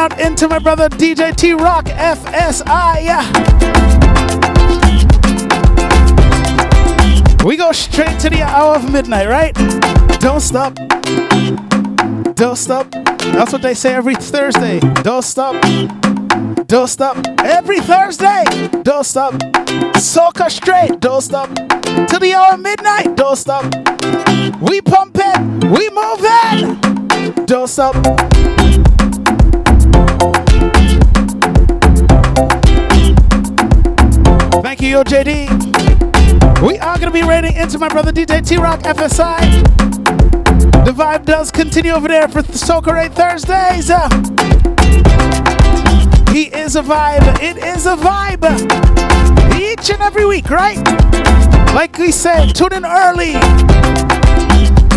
[0.02, 2.96] out into my brother DJ T Rock FSI.
[7.44, 9.54] We go straight to the hour of midnight, right?
[10.18, 10.74] Don't stop.
[12.34, 12.90] Don't stop.
[12.90, 14.80] That's what they say every Thursday.
[15.04, 15.54] Don't stop.
[16.66, 17.24] Don't stop.
[17.38, 18.42] Every Thursday.
[18.82, 19.34] Don't stop.
[19.94, 20.98] Soca straight.
[20.98, 21.48] Don't stop.
[21.54, 23.16] To the hour of midnight.
[23.16, 23.66] Don't stop.
[24.60, 25.38] We pump it.
[25.70, 27.46] We move it.
[27.46, 27.94] Don't stop.
[34.72, 36.62] Thank you, Yo JD.
[36.62, 39.62] We are going to be raiding into my brother DJ T Rock FSI.
[40.86, 43.88] The vibe does continue over there for Soca Raid Thursdays.
[46.34, 47.42] He is a vibe.
[47.42, 48.48] It is a vibe.
[49.60, 50.78] Each and every week, right?
[51.74, 53.34] Like we said, tune in early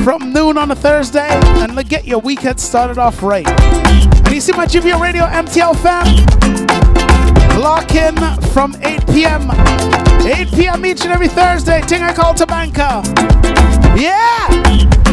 [0.06, 3.45] from noon on a Thursday and get your weekend started off right.
[3.45, 7.05] And you see my GVO Radio MTL fam?
[7.57, 8.15] Lock in
[8.53, 9.49] from 8 p.m.
[10.26, 10.86] 8 p.m.
[10.86, 11.82] each and every Thursday.
[11.82, 13.03] Thing I call Tabanca.
[13.98, 15.05] Yeah!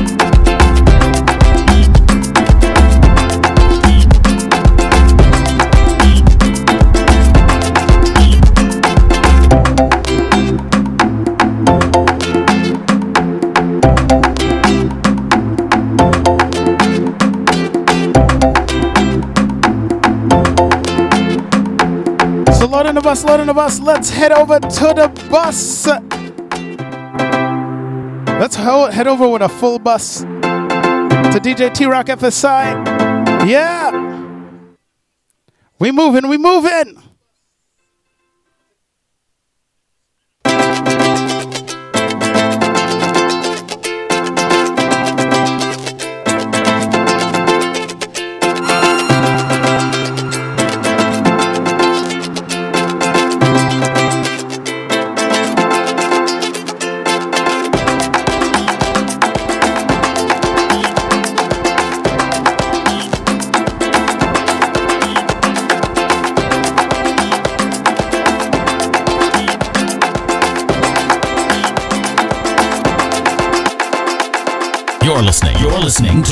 [22.83, 23.79] So load in the bus, load in the bus.
[23.79, 25.87] Let's head over to the bus.
[28.41, 32.75] Let's ho- head over with a full bus to DJ T Rock FSI.
[33.49, 33.93] Yeah.
[35.79, 37.01] We moving, we moving.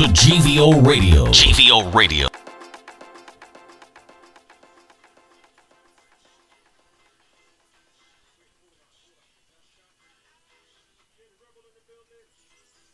[0.01, 1.27] To GVO Radio.
[1.27, 2.30] GVO Radio.